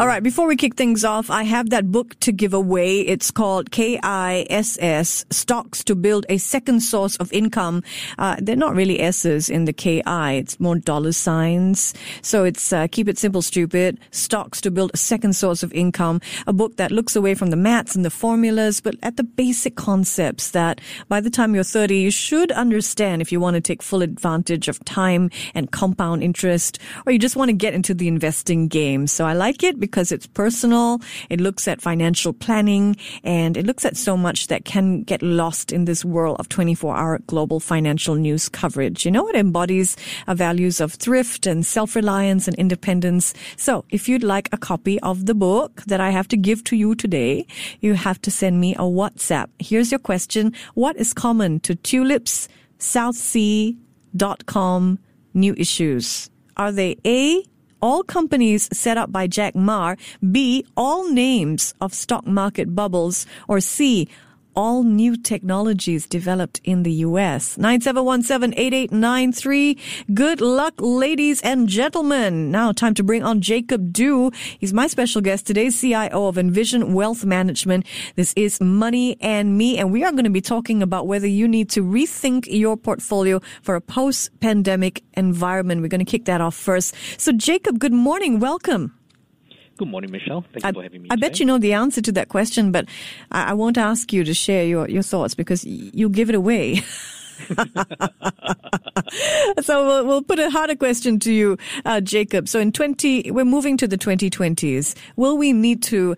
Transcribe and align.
All 0.00 0.06
right, 0.06 0.22
before 0.22 0.46
we 0.46 0.56
kick 0.56 0.76
things 0.76 1.04
off, 1.04 1.28
I 1.28 1.42
have 1.42 1.68
that 1.68 1.92
book 1.92 2.18
to 2.20 2.32
give 2.32 2.54
away. 2.54 3.00
It's 3.00 3.30
called 3.30 3.70
KISS 3.70 5.26
Stocks 5.28 5.84
to 5.84 5.94
Build 5.94 6.24
a 6.30 6.38
Second 6.38 6.80
Source 6.80 7.16
of 7.16 7.30
Income. 7.34 7.82
Uh, 8.16 8.36
they're 8.40 8.56
not 8.56 8.74
really 8.74 8.98
S's 8.98 9.50
in 9.50 9.66
the 9.66 9.74
KI, 9.74 10.38
it's 10.38 10.58
more 10.58 10.76
dollar 10.76 11.12
signs. 11.12 11.92
So 12.22 12.44
it's 12.44 12.72
uh, 12.72 12.86
Keep 12.90 13.08
It 13.08 13.18
Simple, 13.18 13.42
Stupid 13.42 14.00
Stocks 14.10 14.62
to 14.62 14.70
Build 14.70 14.90
a 14.94 14.96
Second 14.96 15.36
Source 15.36 15.62
of 15.62 15.70
Income. 15.74 16.22
A 16.46 16.54
book 16.54 16.78
that 16.78 16.90
looks 16.90 17.14
away 17.14 17.34
from 17.34 17.50
the 17.50 17.56
maths 17.56 17.94
and 17.94 18.02
the 18.02 18.08
formulas, 18.08 18.80
but 18.80 18.94
at 19.02 19.18
the 19.18 19.22
basic 19.22 19.76
concepts 19.76 20.52
that 20.52 20.80
by 21.08 21.20
the 21.20 21.28
time 21.28 21.54
you're 21.54 21.62
30, 21.62 21.98
you 21.98 22.10
should 22.10 22.50
understand 22.52 23.20
if 23.20 23.30
you 23.30 23.38
want 23.38 23.56
to 23.56 23.60
take 23.60 23.82
full 23.82 24.00
advantage 24.00 24.66
of 24.66 24.82
time 24.86 25.28
and 25.54 25.72
compound 25.72 26.22
interest, 26.22 26.78
or 27.04 27.12
you 27.12 27.18
just 27.18 27.36
want 27.36 27.50
to 27.50 27.54
get 27.54 27.74
into 27.74 27.92
the 27.92 28.08
investing 28.08 28.66
game. 28.66 29.06
So 29.06 29.26
I 29.26 29.34
like 29.34 29.62
it 29.62 29.78
because 29.90 30.12
it's 30.12 30.26
personal. 30.26 31.00
It 31.28 31.40
looks 31.40 31.66
at 31.66 31.82
financial 31.82 32.32
planning 32.32 32.96
and 33.24 33.56
it 33.56 33.66
looks 33.66 33.84
at 33.84 33.96
so 33.96 34.16
much 34.16 34.46
that 34.46 34.64
can 34.64 35.02
get 35.02 35.20
lost 35.22 35.72
in 35.72 35.84
this 35.84 36.04
world 36.04 36.36
of 36.38 36.48
24 36.48 36.96
hour 36.96 37.18
global 37.26 37.58
financial 37.60 38.14
news 38.14 38.48
coverage. 38.48 39.04
You 39.04 39.10
know, 39.10 39.28
it 39.28 39.34
embodies 39.36 39.96
values 40.28 40.80
of 40.80 40.94
thrift 40.94 41.46
and 41.46 41.66
self-reliance 41.66 42.46
and 42.46 42.56
independence. 42.56 43.34
So 43.56 43.84
if 43.90 44.08
you'd 44.08 44.22
like 44.22 44.48
a 44.52 44.58
copy 44.58 45.00
of 45.00 45.26
the 45.26 45.34
book 45.34 45.82
that 45.86 46.00
I 46.00 46.10
have 46.10 46.28
to 46.28 46.36
give 46.36 46.62
to 46.64 46.76
you 46.76 46.94
today, 46.94 47.46
you 47.80 47.94
have 47.94 48.20
to 48.22 48.30
send 48.30 48.60
me 48.60 48.74
a 48.74 48.82
WhatsApp. 48.82 49.48
Here's 49.58 49.90
your 49.90 49.98
question. 49.98 50.52
What 50.74 50.96
is 50.96 51.12
common 51.12 51.58
to 51.60 51.74
tulips, 51.74 52.48
southsea.com 52.78 54.98
new 55.34 55.54
issues? 55.56 56.30
Are 56.56 56.72
they 56.72 56.96
A, 57.06 57.44
all 57.80 58.02
companies 58.02 58.68
set 58.72 58.96
up 58.96 59.10
by 59.12 59.26
Jack 59.26 59.54
Ma, 59.54 59.96
B, 60.30 60.64
all 60.76 61.10
names 61.10 61.74
of 61.80 61.94
stock 61.94 62.26
market 62.26 62.74
bubbles, 62.74 63.26
or 63.48 63.60
C, 63.60 64.08
all 64.54 64.82
new 64.82 65.16
technologies 65.16 66.06
developed 66.06 66.60
in 66.64 66.82
the 66.82 66.92
US. 67.06 67.56
9717-8893. 67.56 69.78
Good 70.14 70.40
luck, 70.40 70.74
ladies 70.78 71.40
and 71.42 71.68
gentlemen. 71.68 72.50
Now 72.50 72.72
time 72.72 72.94
to 72.94 73.02
bring 73.02 73.22
on 73.22 73.40
Jacob 73.40 73.92
Dew. 73.92 74.30
He's 74.58 74.72
my 74.72 74.86
special 74.86 75.20
guest 75.20 75.46
today, 75.46 75.70
CIO 75.70 76.26
of 76.26 76.38
Envision 76.38 76.94
Wealth 76.94 77.24
Management. 77.24 77.86
This 78.16 78.32
is 78.36 78.60
Money 78.60 79.16
and 79.20 79.56
Me, 79.56 79.78
and 79.78 79.92
we 79.92 80.04
are 80.04 80.12
going 80.12 80.24
to 80.24 80.30
be 80.30 80.40
talking 80.40 80.82
about 80.82 81.06
whether 81.06 81.26
you 81.26 81.48
need 81.48 81.70
to 81.70 81.82
rethink 81.82 82.46
your 82.48 82.76
portfolio 82.76 83.40
for 83.62 83.74
a 83.74 83.80
post-pandemic 83.80 85.02
environment. 85.14 85.82
We're 85.82 85.88
going 85.88 86.04
to 86.04 86.04
kick 86.04 86.24
that 86.26 86.40
off 86.40 86.54
first. 86.54 86.94
So 87.18 87.32
Jacob, 87.32 87.78
good 87.78 87.92
morning. 87.92 88.40
Welcome. 88.40 88.99
Good 89.80 89.88
morning, 89.88 90.10
Michelle. 90.10 90.44
Thank 90.52 90.62
I, 90.62 90.68
you 90.68 90.74
for 90.74 90.82
having 90.82 91.00
me. 91.00 91.08
I 91.10 91.14
today. 91.14 91.26
bet 91.26 91.40
you 91.40 91.46
know 91.46 91.56
the 91.56 91.72
answer 91.72 92.02
to 92.02 92.12
that 92.12 92.28
question, 92.28 92.70
but 92.70 92.84
I, 93.32 93.52
I 93.52 93.54
won't 93.54 93.78
ask 93.78 94.12
you 94.12 94.24
to 94.24 94.34
share 94.34 94.66
your, 94.66 94.86
your 94.90 95.00
thoughts 95.02 95.34
because 95.34 95.64
you 95.64 96.10
give 96.10 96.28
it 96.28 96.34
away. 96.34 96.82
so 99.62 99.86
we'll, 99.86 100.06
we'll, 100.06 100.22
put 100.22 100.38
a 100.38 100.50
harder 100.50 100.76
question 100.76 101.18
to 101.20 101.32
you, 101.32 101.56
uh, 101.86 102.02
Jacob. 102.02 102.46
So 102.46 102.60
in 102.60 102.72
20, 102.72 103.30
we're 103.30 103.46
moving 103.46 103.78
to 103.78 103.88
the 103.88 103.96
2020s. 103.96 104.94
Will 105.16 105.38
we 105.38 105.54
need 105.54 105.82
to 105.84 106.14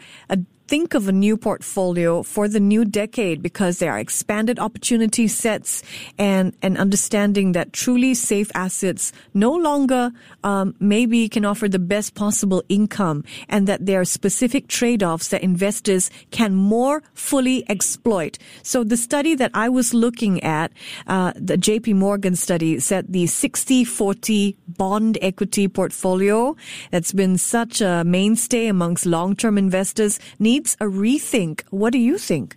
think 0.72 0.94
of 0.94 1.06
a 1.06 1.12
new 1.12 1.36
portfolio 1.36 2.22
for 2.22 2.48
the 2.48 2.58
new 2.58 2.82
decade 2.82 3.42
because 3.42 3.78
there 3.78 3.92
are 3.92 3.98
expanded 3.98 4.58
opportunity 4.58 5.28
sets 5.28 5.82
and 6.16 6.56
an 6.62 6.78
understanding 6.78 7.52
that 7.52 7.74
truly 7.74 8.14
safe 8.14 8.50
assets 8.54 9.12
no 9.34 9.52
longer 9.52 10.10
um, 10.44 10.74
maybe 10.80 11.28
can 11.28 11.44
offer 11.44 11.68
the 11.68 11.78
best 11.78 12.14
possible 12.14 12.64
income 12.70 13.22
and 13.50 13.68
that 13.68 13.84
there 13.84 14.00
are 14.00 14.06
specific 14.06 14.66
trade-offs 14.66 15.28
that 15.28 15.42
investors 15.42 16.08
can 16.30 16.54
more 16.54 17.02
fully 17.12 17.68
exploit. 17.68 18.38
So 18.62 18.82
the 18.82 18.96
study 18.96 19.34
that 19.34 19.50
I 19.52 19.68
was 19.68 19.92
looking 19.92 20.42
at, 20.42 20.72
uh, 21.06 21.34
the 21.36 21.58
JP 21.58 21.96
Morgan 21.96 22.34
study 22.34 22.80
said 22.80 23.12
the 23.12 23.24
60-40 23.24 24.56
bond 24.76 25.18
equity 25.20 25.68
portfolio 25.68 26.56
that's 26.90 27.12
been 27.12 27.38
such 27.38 27.80
a 27.80 28.04
mainstay 28.04 28.66
amongst 28.66 29.06
long-term 29.06 29.58
investors 29.58 30.18
needs 30.38 30.76
a 30.80 30.84
rethink. 30.84 31.62
What 31.70 31.92
do 31.92 31.98
you 31.98 32.18
think? 32.18 32.56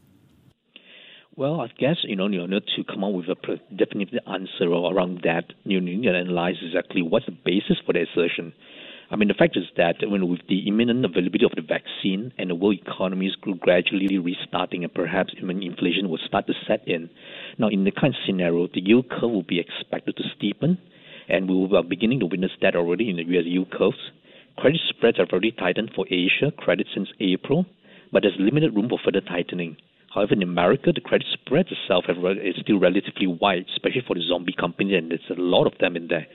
Well, 1.37 1.59
I 1.59 1.67
guess 1.77 1.97
you 2.03 2.15
know 2.15 2.27
you 2.27 2.47
need 2.47 2.63
to 2.77 2.83
come 2.85 3.03
up 3.03 3.11
with 3.11 3.27
a 3.27 3.35
definitive 3.75 4.19
answer 4.25 4.71
around 4.71 5.21
that. 5.23 5.51
You 5.65 5.81
need 5.81 6.03
to 6.03 6.09
analyze 6.09 6.55
exactly 6.65 7.01
what's 7.01 7.25
the 7.25 7.33
basis 7.33 7.77
for 7.85 7.91
the 7.91 8.03
assertion. 8.03 8.53
I 9.11 9.17
mean, 9.17 9.27
the 9.27 9.35
fact 9.35 9.55
is 9.55 9.65
that 9.77 9.97
when 10.01 10.27
with 10.29 10.39
the 10.49 10.67
imminent 10.67 11.05
availability 11.05 11.45
of 11.45 11.51
the 11.55 11.61
vaccine 11.61 12.33
and 12.39 12.49
the 12.49 12.55
world 12.55 12.79
economies 12.81 13.35
gradually 13.35 14.17
restarting, 14.17 14.83
and 14.83 14.93
perhaps 14.93 15.33
even 15.37 15.61
inflation 15.61 16.09
will 16.09 16.19
start 16.25 16.47
to 16.47 16.53
set 16.67 16.87
in. 16.87 17.09
Now, 17.59 17.67
in 17.67 17.83
the 17.83 17.91
kind 17.91 18.15
of 18.15 18.19
scenario, 18.25 18.67
the 18.67 18.81
yield 18.81 19.09
curve 19.09 19.29
will 19.29 19.43
be 19.43 19.59
expected 19.59 20.17
to 20.17 20.23
steepen, 20.35 20.77
and 21.29 21.49
we 21.49 21.77
are 21.77 21.83
beginning 21.83 22.19
to 22.19 22.25
witness 22.25 22.51
that 22.61 22.75
already 22.75 23.09
in 23.09 23.17
the 23.17 23.23
U.S. 23.23 23.45
yield 23.45 23.71
curves. 23.71 24.11
Credit 24.57 24.79
spreads 24.89 25.17
have 25.17 25.29
already 25.31 25.51
tightened 25.51 25.91
for 25.95 26.05
Asia 26.09 26.51
credit 26.57 26.87
since 26.93 27.09
April, 27.19 27.65
but 28.11 28.23
there's 28.23 28.35
limited 28.39 28.75
room 28.75 28.89
for 28.89 28.99
further 29.03 29.21
tightening. 29.21 29.77
However, 30.13 30.33
in 30.33 30.43
America, 30.43 30.91
the 30.93 31.01
credit 31.01 31.27
spread 31.33 31.67
itself 31.67 32.05
is 32.07 32.55
still 32.61 32.79
relatively 32.79 33.27
wide, 33.27 33.65
especially 33.75 34.03
for 34.07 34.15
the 34.15 34.23
zombie 34.29 34.55
companies, 34.57 34.95
and 34.97 35.11
there's 35.11 35.37
a 35.37 35.41
lot 35.41 35.67
of 35.67 35.77
them 35.79 35.97
in 35.97 36.07
there. 36.07 36.25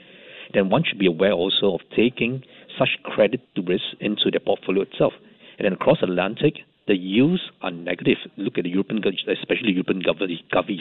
Then 0.52 0.68
one 0.68 0.84
should 0.84 0.98
be 0.98 1.06
aware 1.06 1.32
also 1.32 1.74
of 1.74 1.80
taking 1.96 2.42
such 2.78 2.90
credit 3.04 3.40
risk 3.56 3.84
into 4.00 4.30
their 4.30 4.40
portfolio 4.40 4.82
itself. 4.82 5.14
And 5.58 5.64
then 5.64 5.72
across 5.72 6.02
Atlantic, 6.02 6.54
the 6.88 6.96
yields 6.96 7.40
are 7.62 7.70
negative. 7.70 8.18
Look 8.36 8.58
at 8.58 8.64
the 8.64 8.70
European, 8.70 9.02
especially 9.28 9.72
European 9.72 10.02
govies. 10.02 10.80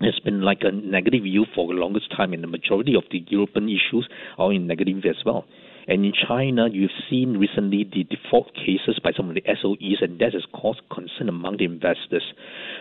It's 0.00 0.18
been 0.20 0.42
like 0.42 0.58
a 0.62 0.70
negative 0.70 1.24
yield 1.24 1.48
for 1.54 1.66
the 1.66 1.74
longest 1.80 2.10
time, 2.14 2.32
and 2.32 2.42
the 2.42 2.48
majority 2.48 2.94
of 2.94 3.04
the 3.10 3.24
European 3.28 3.68
issues 3.68 4.08
are 4.38 4.52
in 4.52 4.66
negative 4.66 5.04
as 5.08 5.24
well. 5.24 5.46
And 5.88 6.04
in 6.04 6.12
China, 6.12 6.68
you've 6.70 6.90
seen 7.08 7.38
recently 7.38 7.84
the 7.84 8.04
default 8.04 8.52
cases 8.54 8.98
by 9.02 9.12
some 9.16 9.28
of 9.28 9.34
the 9.34 9.42
SOEs, 9.42 10.02
and 10.02 10.18
that 10.18 10.34
has 10.34 10.44
caused 10.52 10.80
concern 10.90 11.28
among 11.28 11.58
the 11.58 11.64
investors. 11.64 12.24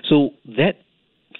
So 0.09 0.31
that 0.57 0.75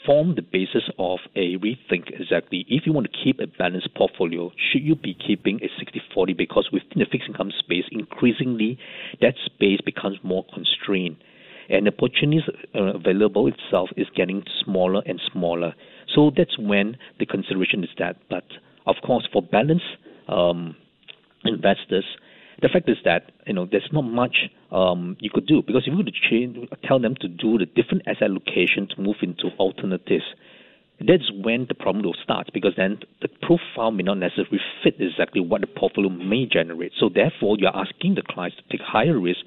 formed 0.06 0.38
the 0.38 0.44
basis 0.44 0.84
of 1.00 1.19
a 1.35 1.58
rethink 1.58 2.19
exactly. 2.19 2.66
If 2.69 2.85
you 2.85 2.94
want 2.94 3.08
to 3.12 3.24
keep 3.24 3.40
a 3.40 3.47
balanced 3.47 3.94
portfolio, 3.96 4.52
should 4.72 4.84
you 4.84 4.96
be 4.96 5.14
keeping 5.14 5.59
a 5.64 5.68
60 5.80 6.02
40? 6.14 6.34
Because 6.34 6.69
within 6.72 7.00
the 7.00 7.06
fixed 7.12 7.28
income 7.28 7.52
space, 7.59 7.85
increasingly 7.91 8.78
that 9.22 9.34
space 9.46 9.81
becomes 9.84 10.18
more 10.24 10.46
constrained. 10.53 11.18
And 11.70 11.88
the 11.88 11.92
opportunities 11.92 12.44
uh, 12.76 12.96
available 12.96 13.48
itself 13.48 13.90
is 13.98 14.08
getting 14.16 14.44
smaller 14.64 15.02
and 15.06 15.20
smaller. 15.31 15.74
So 16.14 16.31
that's 16.36 16.58
when 16.59 16.98
the 17.20 17.26
consideration 17.26 17.84
is 17.84 17.90
that. 17.98 18.18
But 18.30 18.46
of 18.86 18.96
course, 19.06 19.28
for 19.31 19.42
balance, 19.42 19.81
um, 20.28 20.76
investors, 21.44 22.06
the 22.62 22.70
fact 22.70 22.90
is 22.90 22.98
that 23.03 23.31
you 23.48 23.53
know 23.53 23.68
there's 23.70 23.90
not 23.92 24.03
much 24.03 24.50
um, 24.72 25.18
you 25.20 25.30
could 25.30 25.46
do 25.46 25.62
because 25.62 25.84
if 25.86 25.92
you 25.92 25.98
were 25.98 26.03
to 26.03 26.12
change, 26.30 26.58
tell 26.84 27.00
them 27.00 27.16
to 27.22 27.28
do 27.28 27.58
the 27.58 27.66
different 27.66 28.03
asset 28.08 28.30
allocation 28.30 28.88
to 28.96 29.02
move 29.02 29.18
into 29.22 29.50
alternatives, 29.59 30.24
that's 31.00 31.29
when 31.44 31.66
the 31.67 31.75
problem 31.75 32.06
will 32.06 32.16
start 32.23 32.50
because 32.53 32.73
then 32.78 33.00
the 33.22 33.28
profile 33.28 33.91
may 33.91 34.03
not 34.03 34.17
necessarily 34.17 34.59
fit 34.83 34.95
exactly 35.00 35.41
what 35.41 35.61
the 35.61 35.67
portfolio 35.67 36.09
may 36.09 36.45
generate. 36.45 36.93
So 36.99 37.09
therefore, 37.14 37.58
you're 37.59 37.75
asking 37.75 38.16
the 38.16 38.23
clients 38.28 38.58
to 38.58 38.64
take 38.70 38.85
higher 38.85 39.20
risk 39.20 39.40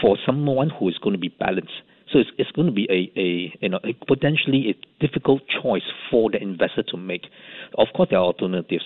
for 0.00 0.16
someone 0.26 0.70
who 0.70 0.88
is 0.88 0.98
going 0.98 1.12
to 1.12 1.18
be 1.18 1.28
balanced. 1.28 1.72
So 2.12 2.18
it's, 2.18 2.30
it's 2.38 2.50
going 2.52 2.66
to 2.66 2.72
be 2.72 2.88
a, 2.90 3.20
a 3.20 3.54
you 3.60 3.68
know 3.68 3.80
a 3.84 3.92
potentially 4.06 4.74
a 4.74 5.06
difficult 5.06 5.42
choice 5.62 5.82
for 6.10 6.30
the 6.30 6.42
investor 6.42 6.82
to 6.88 6.96
make. 6.96 7.26
Of 7.76 7.88
course, 7.94 8.08
there 8.10 8.18
are 8.18 8.24
alternatives 8.24 8.84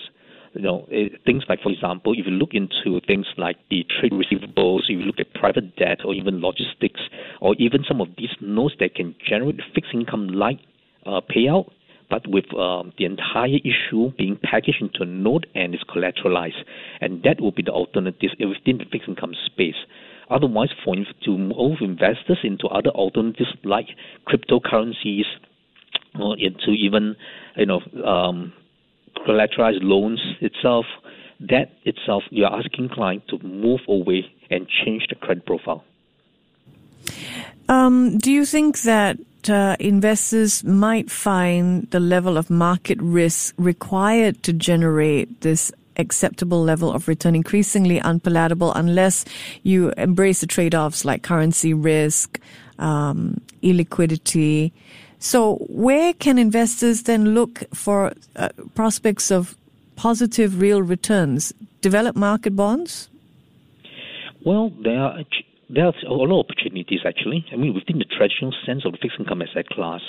you 0.53 0.61
know, 0.61 0.87
eh, 0.91 1.09
things 1.25 1.43
like, 1.49 1.61
for 1.61 1.71
example, 1.71 2.13
if 2.13 2.25
you 2.25 2.31
look 2.31 2.51
into 2.53 3.01
things 3.07 3.25
like 3.37 3.57
the 3.69 3.85
trade 3.99 4.11
receivables, 4.11 4.81
if 4.83 4.89
you 4.89 5.01
look 5.01 5.19
at 5.19 5.33
private 5.33 5.75
debt 5.77 5.99
or 6.05 6.13
even 6.13 6.41
logistics, 6.41 7.01
or 7.41 7.55
even 7.57 7.83
some 7.87 8.01
of 8.01 8.09
these 8.17 8.29
notes 8.39 8.75
that 8.79 8.93
can 8.95 9.15
generate 9.27 9.59
fixed 9.73 9.93
income 9.93 10.27
like 10.27 10.59
uh, 11.05 11.21
payout, 11.35 11.71
but 12.13 12.27
with 12.27 12.45
um, 12.53 12.93
the 12.99 13.05
entire 13.05 13.57
issue 13.65 14.11
being 14.19 14.37
packaged 14.43 14.79
into 14.79 15.01
a 15.01 15.05
note 15.05 15.47
and 15.55 15.73
is 15.73 15.81
collateralized. 15.89 16.63
And 17.01 17.23
that 17.23 17.41
will 17.41 17.51
be 17.51 17.63
the 17.63 17.71
alternative 17.71 18.29
within 18.39 18.77
the 18.77 18.85
fixed 18.91 19.09
income 19.09 19.33
space. 19.47 19.81
Otherwise, 20.29 20.69
for 20.85 20.95
to 21.25 21.37
move 21.39 21.77
investors 21.81 22.37
into 22.43 22.67
other 22.67 22.91
alternatives 22.91 23.49
like 23.63 23.87
cryptocurrencies, 24.27 25.25
or 26.19 26.37
into 26.37 26.69
even 26.71 27.15
you 27.57 27.65
know 27.65 27.81
um, 28.05 28.53
collateralized 29.27 29.81
loans 29.81 30.21
itself, 30.39 30.85
that 31.39 31.71
itself, 31.83 32.21
you're 32.29 32.53
asking 32.53 32.89
clients 32.89 33.25
to 33.29 33.39
move 33.39 33.79
away 33.87 34.31
and 34.51 34.67
change 34.85 35.07
the 35.09 35.15
credit 35.15 35.47
profile. 35.47 35.83
Um, 37.67 38.19
do 38.19 38.31
you 38.31 38.45
think 38.45 38.81
that 38.81 39.17
uh, 39.49 39.75
investors 39.79 40.63
might 40.63 41.09
find 41.11 41.89
the 41.91 41.99
level 41.99 42.37
of 42.37 42.49
market 42.49 43.01
risk 43.01 43.53
required 43.57 44.43
to 44.43 44.53
generate 44.53 45.41
this 45.41 45.71
acceptable 45.97 46.63
level 46.63 46.91
of 46.91 47.07
return 47.07 47.35
increasingly 47.35 47.99
unpalatable 47.99 48.73
unless 48.73 49.25
you 49.63 49.91
embrace 49.97 50.41
the 50.41 50.47
trade-offs 50.47 51.05
like 51.05 51.21
currency 51.23 51.73
risk, 51.73 52.39
um, 52.79 53.39
illiquidity. 53.61 54.71
So, 55.19 55.55
where 55.69 56.13
can 56.13 56.37
investors 56.37 57.03
then 57.03 57.33
look 57.33 57.63
for 57.73 58.13
uh, 58.35 58.49
prospects 58.75 59.31
of 59.31 59.55
positive 59.95 60.59
real 60.59 60.81
returns? 60.81 61.53
Developed 61.81 62.17
market 62.17 62.55
bonds? 62.55 63.09
Well, 64.45 64.71
there 64.83 64.99
are 64.99 65.19
there 65.73 65.87
are 65.87 65.93
a 66.07 66.13
lot 66.13 66.31
of 66.31 66.45
opportunities 66.45 67.01
actually. 67.05 67.45
I 67.51 67.55
mean, 67.55 67.73
within 67.73 67.99
the 67.99 68.05
traditional 68.05 68.53
sense 68.65 68.85
of 68.85 68.93
the 68.93 68.97
fixed 69.01 69.19
income 69.19 69.41
asset 69.41 69.67
class, 69.69 70.01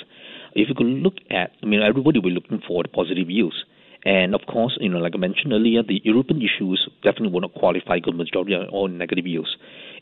if 0.53 0.69
you 0.69 0.75
could 0.75 0.87
look 0.87 1.15
at, 1.29 1.51
I 1.61 1.65
mean, 1.65 1.81
everybody 1.81 2.19
will 2.19 2.29
be 2.29 2.35
looking 2.35 2.61
for 2.67 2.83
the 2.83 2.89
positive 2.89 3.29
yields. 3.29 3.65
And 4.05 4.35
of 4.35 4.41
course, 4.47 4.77
you 4.79 4.89
know, 4.89 4.99
like 4.99 5.13
I 5.15 5.17
mentioned 5.17 5.51
earlier, 5.51 5.81
the 5.81 5.99
European 6.03 6.41
issues 6.41 6.87
definitely 7.03 7.29
will 7.29 7.41
not 7.41 7.55
qualify 7.55 7.97
because 7.97 8.13
majority 8.13 8.53
are 8.53 8.87
negative 8.87 9.25
yields. 9.25 9.57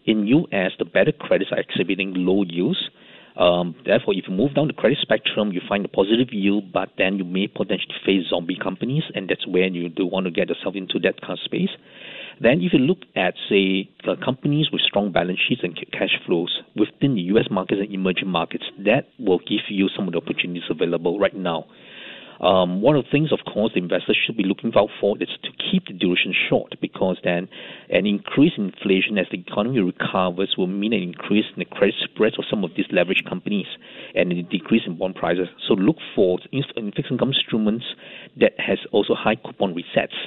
In 0.05 0.27
US, 0.27 0.71
the 0.77 0.85
better 0.85 1.13
credits 1.13 1.51
are 1.51 1.59
exhibiting 1.59 2.13
low 2.13 2.43
yields. 2.43 2.89
Um, 3.37 3.73
therefore, 3.85 4.13
if 4.13 4.25
you 4.27 4.35
move 4.35 4.53
down 4.53 4.67
the 4.67 4.73
credit 4.73 4.99
spectrum, 5.01 5.51
you 5.53 5.61
find 5.67 5.85
a 5.85 5.87
positive 5.87 6.31
yield, 6.31 6.71
but 6.71 6.89
then 6.97 7.17
you 7.17 7.23
may 7.23 7.47
potentially 7.47 7.95
face 8.05 8.27
zombie 8.29 8.57
companies, 8.61 9.03
and 9.15 9.29
that's 9.29 9.47
where 9.47 9.67
you 9.67 9.89
do 9.89 10.05
want 10.05 10.25
to 10.25 10.31
get 10.31 10.49
yourself 10.49 10.75
into 10.75 10.99
that 10.99 11.19
kind 11.21 11.33
of 11.33 11.39
space. 11.39 11.71
Then, 12.41 12.61
if 12.61 12.73
you 12.73 12.79
look 12.79 12.99
at, 13.15 13.35
say, 13.49 13.89
companies 14.23 14.67
with 14.71 14.81
strong 14.81 15.11
balance 15.11 15.39
sheets 15.47 15.61
and 15.63 15.75
cash 15.91 16.17
flows 16.25 16.61
within 16.75 17.15
the 17.15 17.21
U.S. 17.33 17.45
markets 17.51 17.81
and 17.81 17.93
emerging 17.93 18.27
markets, 18.27 18.65
that 18.85 19.07
will 19.19 19.39
give 19.39 19.61
you 19.69 19.89
some 19.95 20.07
of 20.07 20.13
the 20.13 20.17
opportunities 20.19 20.63
available 20.69 21.19
right 21.19 21.35
now. 21.35 21.65
Um, 22.43 22.81
one 22.81 22.97
of 22.97 23.05
the 23.05 23.11
things, 23.11 23.31
of 23.31 23.39
course, 23.45 23.71
the 23.73 23.79
investors 23.79 24.17
should 24.25 24.35
be 24.35 24.43
looking 24.43 24.73
out 24.75 24.89
for 24.99 25.15
is 25.21 25.29
to 25.43 25.49
keep 25.71 25.87
the 25.87 25.93
duration 25.93 26.33
short 26.49 26.75
because 26.81 27.17
then 27.23 27.47
an 27.89 28.05
increase 28.05 28.51
in 28.57 28.73
inflation 28.73 29.17
as 29.17 29.27
the 29.31 29.39
economy 29.39 29.79
recovers 29.79 30.55
will 30.57 30.67
mean 30.67 30.91
an 30.91 31.01
increase 31.01 31.45
in 31.55 31.59
the 31.59 31.65
credit 31.65 31.95
spreads 32.03 32.37
of 32.37 32.45
some 32.49 32.63
of 32.65 32.71
these 32.75 32.87
leveraged 32.87 33.29
companies 33.29 33.67
and 34.15 34.31
a 34.33 34.43
decrease 34.43 34.83
in 34.85 34.97
bond 34.97 35.15
prices. 35.15 35.47
So 35.67 35.73
look 35.73 35.97
for 36.15 36.39
fixed 36.51 37.11
income 37.11 37.31
instruments 37.31 37.85
that 38.39 38.53
has 38.57 38.79
also 38.91 39.13
high 39.15 39.35
coupon 39.35 39.73
resets. 39.73 40.17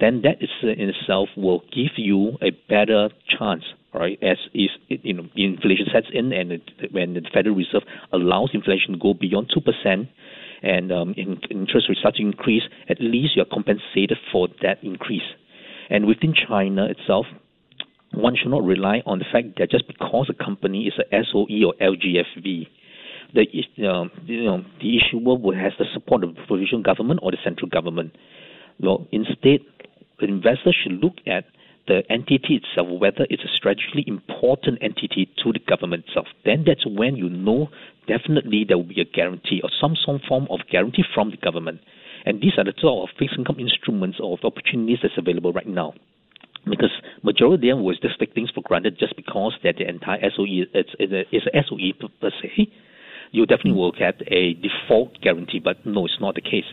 Then 0.00 0.22
that 0.22 0.42
is 0.42 0.50
in 0.62 0.90
itself 0.90 1.28
will 1.36 1.60
give 1.72 1.96
you 1.96 2.36
a 2.42 2.50
better 2.68 3.08
chance 3.38 3.64
right? 3.96 4.18
As 4.22 4.36
is 4.54 4.70
you 4.88 5.14
know 5.14 5.26
inflation 5.34 5.86
sets 5.92 6.06
in, 6.12 6.32
and 6.32 6.52
it, 6.52 6.62
when 6.92 7.14
the 7.14 7.22
Federal 7.32 7.56
Reserve 7.56 7.82
allows 8.12 8.50
inflation 8.52 8.92
to 8.92 8.98
go 8.98 9.14
beyond 9.14 9.50
two 9.52 9.60
percent, 9.60 10.08
and 10.62 10.92
um, 10.92 11.14
in, 11.16 11.40
interest 11.50 11.86
rates 11.88 12.00
start 12.00 12.16
to 12.16 12.22
increase, 12.22 12.62
at 12.88 13.00
least 13.00 13.36
you're 13.36 13.46
compensated 13.46 14.18
for 14.30 14.48
that 14.62 14.82
increase. 14.82 15.26
And 15.88 16.06
within 16.06 16.34
China 16.34 16.86
itself, 16.86 17.26
one 18.12 18.36
should 18.36 18.50
not 18.50 18.64
rely 18.64 19.02
on 19.06 19.18
the 19.18 19.24
fact 19.30 19.58
that 19.58 19.70
just 19.70 19.86
because 19.86 20.28
a 20.28 20.44
company 20.44 20.86
is 20.86 20.94
a 20.98 21.24
SOE 21.32 21.64
or 21.66 21.74
LGFV, 21.80 22.66
the 23.34 23.42
uh, 23.88 24.04
you 24.26 24.44
know 24.44 24.62
the 24.80 24.98
issuer 24.98 25.54
has 25.54 25.72
the 25.78 25.86
support 25.94 26.22
of 26.22 26.34
the 26.34 26.42
provincial 26.46 26.82
government 26.82 27.20
or 27.22 27.30
the 27.30 27.38
central 27.42 27.68
government. 27.68 28.12
Well, 28.78 29.06
instead, 29.10 29.60
the 30.18 30.26
investor 30.26 30.72
should 30.72 31.00
look 31.02 31.14
at 31.26 31.44
the 31.86 32.02
entity 32.10 32.60
itself, 32.62 32.88
whether 33.00 33.26
it's 33.30 33.44
a 33.44 33.56
strategically 33.56 34.04
important 34.06 34.78
entity 34.82 35.30
to 35.42 35.52
the 35.52 35.60
government 35.60 36.04
itself, 36.08 36.26
then 36.44 36.64
that's 36.66 36.84
when 36.86 37.16
you 37.16 37.28
know 37.28 37.68
definitely 38.08 38.64
there 38.66 38.76
will 38.76 38.84
be 38.84 39.00
a 39.00 39.04
guarantee 39.04 39.60
or 39.62 39.70
some, 39.80 39.94
some 39.94 40.20
form 40.28 40.46
of 40.50 40.60
guarantee 40.70 41.04
from 41.14 41.30
the 41.30 41.36
government. 41.36 41.80
And 42.24 42.40
these 42.40 42.58
are 42.58 42.64
the 42.64 42.74
sort 42.80 43.08
of 43.08 43.16
fixed 43.16 43.38
income 43.38 43.60
instruments 43.60 44.18
or 44.20 44.38
opportunities 44.42 44.98
that's 45.02 45.14
available 45.16 45.52
right 45.52 45.66
now. 45.66 45.94
Because 46.68 46.90
majority 47.22 47.70
of 47.70 47.78
them 47.78 47.84
was 47.84 47.98
just 48.00 48.18
take 48.18 48.34
things 48.34 48.50
for 48.50 48.62
granted 48.62 48.98
just 48.98 49.14
because 49.14 49.54
that 49.62 49.76
the 49.78 49.88
entire 49.88 50.18
SOE 50.34 50.66
is, 50.74 50.86
is 50.98 51.12
a 51.46 51.62
SOE 51.68 51.94
per 52.20 52.30
se. 52.42 52.66
You 53.30 53.46
definitely 53.46 53.78
will 53.78 53.92
get 53.92 54.20
a 54.26 54.54
default 54.54 55.20
guarantee, 55.20 55.60
but 55.62 55.86
no, 55.86 56.06
it's 56.06 56.18
not 56.20 56.34
the 56.34 56.40
case. 56.40 56.66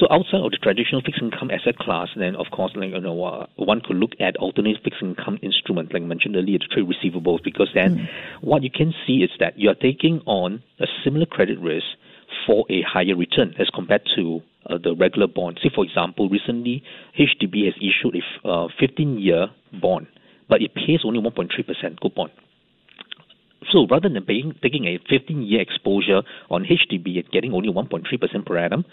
So 0.00 0.06
outside 0.10 0.40
of 0.40 0.50
the 0.50 0.56
traditional 0.56 1.02
fixed 1.02 1.20
income 1.20 1.50
asset 1.50 1.76
class, 1.76 2.08
then 2.16 2.34
of 2.34 2.46
course, 2.50 2.72
like, 2.74 2.88
you 2.88 3.00
know, 3.00 3.22
uh, 3.22 3.46
one 3.56 3.82
could 3.82 3.96
look 3.96 4.12
at 4.18 4.34
alternative 4.38 4.80
fixed 4.82 5.02
income 5.02 5.38
instruments, 5.42 5.92
like 5.92 6.00
I 6.02 6.06
mentioned 6.06 6.36
earlier, 6.36 6.58
the 6.58 6.64
trade 6.72 6.88
receivables, 6.88 7.44
because 7.44 7.68
then 7.74 7.98
mm. 7.98 8.08
what 8.40 8.62
you 8.62 8.70
can 8.70 8.94
see 9.06 9.18
is 9.18 9.30
that 9.40 9.58
you 9.58 9.68
are 9.68 9.74
taking 9.74 10.22
on 10.24 10.62
a 10.78 10.86
similar 11.04 11.26
credit 11.26 11.60
risk 11.60 11.84
for 12.46 12.64
a 12.70 12.80
higher 12.80 13.14
return 13.14 13.54
as 13.58 13.68
compared 13.74 14.08
to 14.16 14.40
uh, 14.70 14.78
the 14.82 14.94
regular 14.96 15.26
bond. 15.26 15.60
Say, 15.62 15.68
for 15.74 15.84
example, 15.84 16.30
recently 16.30 16.82
HDB 17.18 17.66
has 17.66 17.74
issued 17.76 18.16
a 18.44 18.68
15-year 18.80 19.42
uh, 19.42 19.80
bond, 19.82 20.06
but 20.48 20.62
it 20.62 20.74
pays 20.74 21.00
only 21.04 21.20
1.3% 21.20 22.00
coupon. 22.00 22.30
So 23.70 23.86
rather 23.90 24.08
than 24.08 24.24
paying, 24.24 24.54
taking 24.62 24.86
a 24.86 24.98
15-year 25.12 25.60
exposure 25.60 26.22
on 26.48 26.64
HDB 26.64 27.16
and 27.16 27.30
getting 27.30 27.52
only 27.52 27.70
1.3% 27.70 28.46
per 28.46 28.56
annum, 28.56 28.86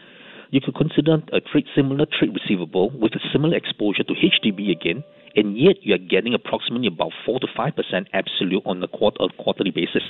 you 0.51 0.61
could 0.61 0.75
consider 0.75 1.21
a 1.33 1.41
trade 1.41 1.65
similar 1.75 2.05
trade 2.05 2.33
receivable 2.33 2.89
with 2.91 3.13
a 3.13 3.19
similar 3.31 3.55
exposure 3.55 4.03
to 4.03 4.13
HDB 4.13 4.71
again, 4.71 5.03
and 5.35 5.57
yet 5.57 5.77
you 5.81 5.93
are 5.95 5.97
getting 5.97 6.33
approximately 6.33 6.87
about 6.87 7.11
four 7.25 7.39
to 7.39 7.47
five 7.55 7.75
percent 7.75 8.07
absolute 8.13 8.63
on 8.65 8.81
a 8.83 8.87
quarter 8.87 9.27
quarterly 9.37 9.71
basis. 9.71 10.03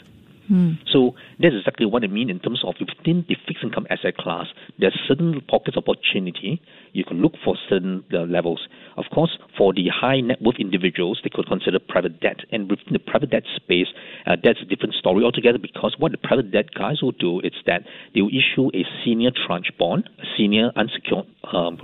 Hmm. 0.47 0.73
So 0.91 1.15
that's 1.39 1.55
exactly 1.55 1.85
what 1.85 2.03
I 2.03 2.07
mean 2.07 2.29
in 2.29 2.39
terms 2.39 2.61
of 2.63 2.75
within 2.79 3.25
the 3.27 3.35
fixed 3.45 3.63
income 3.63 3.85
asset 3.89 4.15
class, 4.15 4.47
there's 4.79 4.97
certain 5.07 5.41
pockets 5.41 5.75
of 5.75 5.83
opportunity. 5.87 6.61
You 6.93 7.03
can 7.03 7.21
look 7.21 7.33
for 7.43 7.55
certain 7.69 8.03
uh, 8.13 8.19
levels. 8.19 8.67
Of 8.97 9.05
course, 9.13 9.38
for 9.57 9.73
the 9.73 9.88
high 9.94 10.21
net 10.21 10.41
worth 10.41 10.59
individuals, 10.59 11.21
they 11.23 11.29
could 11.29 11.47
consider 11.47 11.79
private 11.79 12.19
debt. 12.19 12.39
And 12.51 12.69
within 12.69 12.94
the 12.94 12.99
private 12.99 13.29
debt 13.29 13.44
space, 13.55 13.88
uh, 14.25 14.35
that's 14.44 14.59
a 14.61 14.65
different 14.65 14.95
story 14.95 15.23
altogether 15.23 15.59
because 15.59 15.95
what 15.99 16.11
the 16.11 16.17
private 16.17 16.51
debt 16.51 16.73
guys 16.73 17.01
will 17.01 17.11
do 17.11 17.39
is 17.41 17.53
that 17.67 17.83
they 18.13 18.21
will 18.21 18.29
issue 18.33 18.69
a 18.73 18.83
senior 19.05 19.29
tranche 19.31 19.71
bond, 19.77 20.09
a 20.19 20.25
senior 20.35 20.71
unsecured 20.75 21.25
um, 21.53 21.77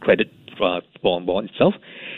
credit 0.00 0.28
uh, 0.60 0.80
bond, 1.02 1.26
bond 1.26 1.50
itself. 1.50 1.74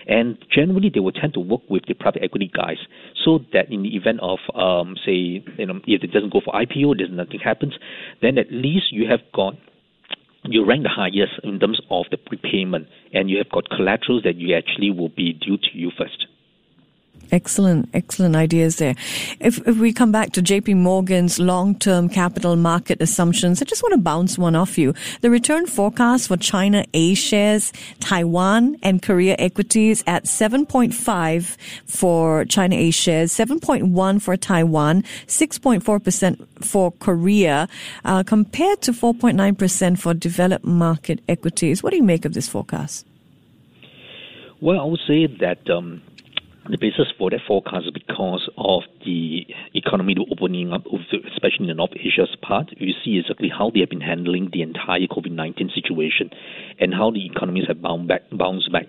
And 0.06 0.38
generally, 0.50 0.90
they 0.92 1.00
will 1.00 1.12
tend 1.12 1.34
to 1.34 1.40
work 1.40 1.62
with 1.68 1.82
the 1.86 1.94
private 1.94 2.22
equity 2.22 2.50
guys 2.54 2.78
so 3.24 3.40
that 3.52 3.70
in 3.70 3.82
the 3.82 3.96
event 3.96 4.20
of, 4.22 4.38
um, 4.54 4.96
say, 5.04 5.44
you 5.58 5.66
know, 5.66 5.80
if 5.86 6.02
it 6.02 6.12
doesn't 6.12 6.32
go 6.32 6.40
for 6.42 6.54
IPO, 6.54 6.96
there's 6.96 7.10
nothing 7.12 7.40
happens, 7.40 7.74
then 8.22 8.38
at 8.38 8.50
least 8.50 8.86
you 8.92 9.08
have 9.10 9.20
got 9.34 9.54
you 10.44 10.64
rank 10.64 10.82
the 10.82 10.88
highest 10.88 11.32
in 11.42 11.58
terms 11.58 11.80
of 11.90 12.06
the 12.10 12.16
prepayment, 12.16 12.88
and 13.12 13.30
you 13.30 13.38
have 13.38 13.50
got 13.50 13.68
collaterals 13.70 14.22
that 14.22 14.36
you 14.36 14.54
actually 14.54 14.90
will 14.90 15.08
be 15.08 15.32
due 15.32 15.56
to 15.56 15.68
you 15.72 15.90
first. 15.96 16.26
Excellent, 17.30 17.90
excellent 17.92 18.36
ideas 18.36 18.76
there. 18.76 18.94
If, 19.38 19.58
if 19.68 19.76
we 19.76 19.92
come 19.92 20.10
back 20.10 20.32
to 20.32 20.42
JP 20.42 20.76
Morgan's 20.76 21.38
long-term 21.38 22.08
capital 22.08 22.56
market 22.56 23.02
assumptions, 23.02 23.60
I 23.60 23.66
just 23.66 23.82
want 23.82 23.92
to 23.92 24.00
bounce 24.00 24.38
one 24.38 24.56
off 24.56 24.78
you. 24.78 24.94
The 25.20 25.28
return 25.28 25.66
forecast 25.66 26.28
for 26.28 26.38
China 26.38 26.86
A 26.94 27.14
shares, 27.14 27.72
Taiwan 28.00 28.76
and 28.82 29.02
Korea 29.02 29.36
equities 29.38 30.02
at 30.06 30.24
7.5 30.24 31.56
for 31.86 32.46
China 32.46 32.76
A 32.76 32.90
shares, 32.90 33.32
7.1 33.32 34.22
for 34.22 34.36
Taiwan, 34.36 35.02
6.4% 35.26 36.64
for 36.64 36.92
Korea, 36.92 37.68
uh, 38.06 38.22
compared 38.22 38.80
to 38.82 38.92
4.9% 38.92 39.98
for 39.98 40.14
developed 40.14 40.64
market 40.64 41.20
equities. 41.28 41.82
What 41.82 41.90
do 41.90 41.96
you 41.96 42.02
make 42.02 42.24
of 42.24 42.32
this 42.32 42.48
forecast? 42.48 43.06
Well, 44.60 44.80
I 44.80 44.84
would 44.84 45.00
say 45.06 45.26
that 45.40 45.70
um, 45.70 46.02
the 46.70 46.78
basis 46.78 47.06
for 47.16 47.30
that 47.30 47.40
forecast 47.46 47.86
is 47.86 47.90
because 47.92 48.48
of 48.56 48.82
the 49.04 49.46
economy 49.74 50.14
opening 50.30 50.72
up, 50.72 50.82
especially 51.32 51.64
in 51.64 51.66
the 51.68 51.74
North 51.74 51.92
Asia's 51.96 52.34
part. 52.42 52.70
You 52.76 52.92
see 53.04 53.18
exactly 53.18 53.48
how 53.48 53.70
they 53.70 53.80
have 53.80 53.90
been 53.90 54.00
handling 54.00 54.50
the 54.52 54.62
entire 54.62 55.06
COVID 55.10 55.32
19 55.32 55.70
situation 55.74 56.30
and 56.78 56.92
how 56.92 57.10
the 57.10 57.24
economies 57.26 57.64
have 57.68 57.80
bound 57.80 58.08
back, 58.08 58.22
bounced 58.32 58.70
back. 58.72 58.86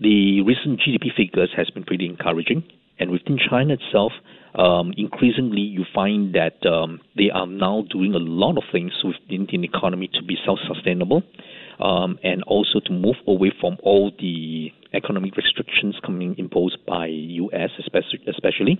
The 0.00 0.42
recent 0.42 0.80
GDP 0.80 1.14
figures 1.16 1.50
has 1.56 1.70
been 1.70 1.84
pretty 1.84 2.06
encouraging, 2.06 2.64
and 2.98 3.10
within 3.10 3.38
China 3.38 3.74
itself, 3.74 4.12
um, 4.54 4.92
increasingly 4.96 5.60
you 5.60 5.84
find 5.94 6.34
that 6.34 6.64
um, 6.66 7.00
they 7.16 7.30
are 7.30 7.46
now 7.46 7.84
doing 7.90 8.14
a 8.14 8.18
lot 8.18 8.56
of 8.56 8.64
things 8.72 8.92
within 9.04 9.46
the 9.50 9.64
economy 9.64 10.08
to 10.14 10.22
be 10.22 10.36
self-sustainable 10.44 11.22
um, 11.80 12.18
and 12.22 12.42
also 12.44 12.80
to 12.84 12.92
move 12.92 13.16
away 13.26 13.52
from 13.60 13.76
all 13.82 14.12
the 14.18 14.70
economic 14.92 15.36
restrictions 15.36 15.96
coming 16.04 16.34
imposed 16.38 16.78
by 16.86 17.06
U.S. 17.06 17.70
especially. 17.78 18.78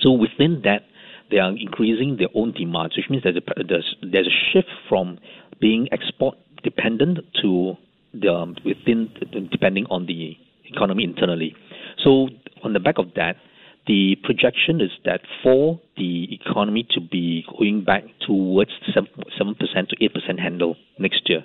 So 0.00 0.12
within 0.12 0.62
that, 0.64 0.82
they 1.30 1.38
are 1.38 1.50
increasing 1.50 2.16
their 2.18 2.28
own 2.34 2.52
demand, 2.52 2.92
which 2.96 3.08
means 3.08 3.22
that 3.24 3.34
there's, 3.68 3.96
there's 4.02 4.26
a 4.26 4.52
shift 4.52 4.68
from 4.88 5.18
being 5.60 5.88
export 5.92 6.36
dependent 6.62 7.18
to 7.42 7.76
um, 8.28 8.54
within 8.64 9.10
depending 9.50 9.86
on 9.90 10.06
the 10.06 10.36
economy 10.66 11.04
internally. 11.04 11.54
So 12.04 12.28
on 12.62 12.72
the 12.72 12.80
back 12.80 12.98
of 12.98 13.06
that, 13.16 13.36
the 13.86 14.16
projection 14.22 14.80
is 14.80 14.90
that 15.04 15.20
for 15.42 15.80
the 15.96 16.28
economy 16.34 16.86
to 16.90 17.00
be 17.00 17.44
going 17.58 17.84
back 17.84 18.04
towards 18.26 18.70
7% 18.94 19.08
to 19.28 19.96
8% 19.96 20.38
handle 20.38 20.76
next 20.98 21.28
year. 21.28 21.42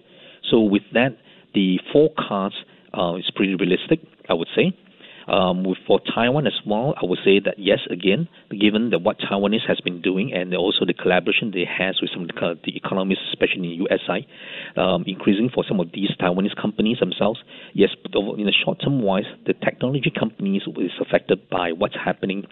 So 0.50 0.62
with 0.62 0.84
that, 0.94 1.18
the 1.54 1.80
forecast 1.92 2.56
uh, 2.98 3.16
is 3.16 3.30
pretty 3.36 3.56
realistic, 3.56 4.00
I 4.30 4.34
would 4.34 4.50
say. 4.56 4.75
Um, 5.27 5.66
with, 5.66 5.77
for 5.86 6.00
Taiwan 6.00 6.48
as 6.48 6.54
well, 6.66 6.94
I 6.96 7.06
would 7.06 7.20
say 7.25 7.42
that 7.44 7.56
yes, 7.58 7.80
again, 7.92 8.30
given 8.50 8.92
that 8.92 9.00
what 9.00 9.18
Taiwanese 9.20 9.68
has 9.68 9.77
been 9.82 10.01
doing 10.01 10.32
and 10.34 10.56
also 10.56 10.86
the 10.86 10.94
collaboration 10.94 11.51
they 11.51 11.66
has 11.68 12.00
with 12.01 12.12
some 12.13 12.24
of 12.24 12.30
the, 12.30 12.56
the 12.63 12.77
economies, 12.77 13.18
especially 13.34 13.75
in 13.75 13.84
the 13.84 14.82
um, 14.82 15.04
increasing 15.06 15.50
for 15.54 15.66
some 15.68 15.82
of 15.82 15.92
these 15.94 16.12
Taiwanese 16.22 16.56
companies 16.56 17.00
themselves. 17.00 17.39
Yes, 17.74 17.89
but 18.01 18.16
in 18.16 18.46
the 18.46 18.54
short 18.63 18.80
term 18.82 19.01
wise, 19.01 19.25
the 19.46 19.54
technology 19.54 20.13
companies 20.18 20.62
is 20.66 20.92
affected 21.01 21.50
by 21.50 21.74
what's 21.74 21.96
happening 21.96 22.46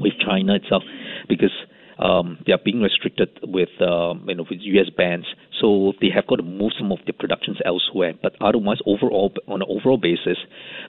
with 0.00 0.12
China 0.24 0.54
itself 0.54 0.84
because 1.28 1.52
um, 1.98 2.38
they 2.46 2.52
are 2.52 2.60
being 2.62 2.82
restricted 2.82 3.30
with 3.42 3.70
um, 3.80 4.26
you 4.28 4.34
know 4.34 4.44
with 4.48 4.60
U.S. 4.60 4.90
bans, 4.96 5.26
so 5.60 5.92
they 6.00 6.10
have 6.14 6.26
got 6.26 6.36
to 6.36 6.42
move 6.42 6.72
some 6.78 6.92
of 6.92 6.98
their 7.06 7.14
productions 7.18 7.58
elsewhere. 7.64 8.14
But 8.20 8.34
otherwise, 8.40 8.78
overall 8.86 9.32
on 9.48 9.62
an 9.62 9.68
overall 9.68 9.98
basis, 9.98 10.38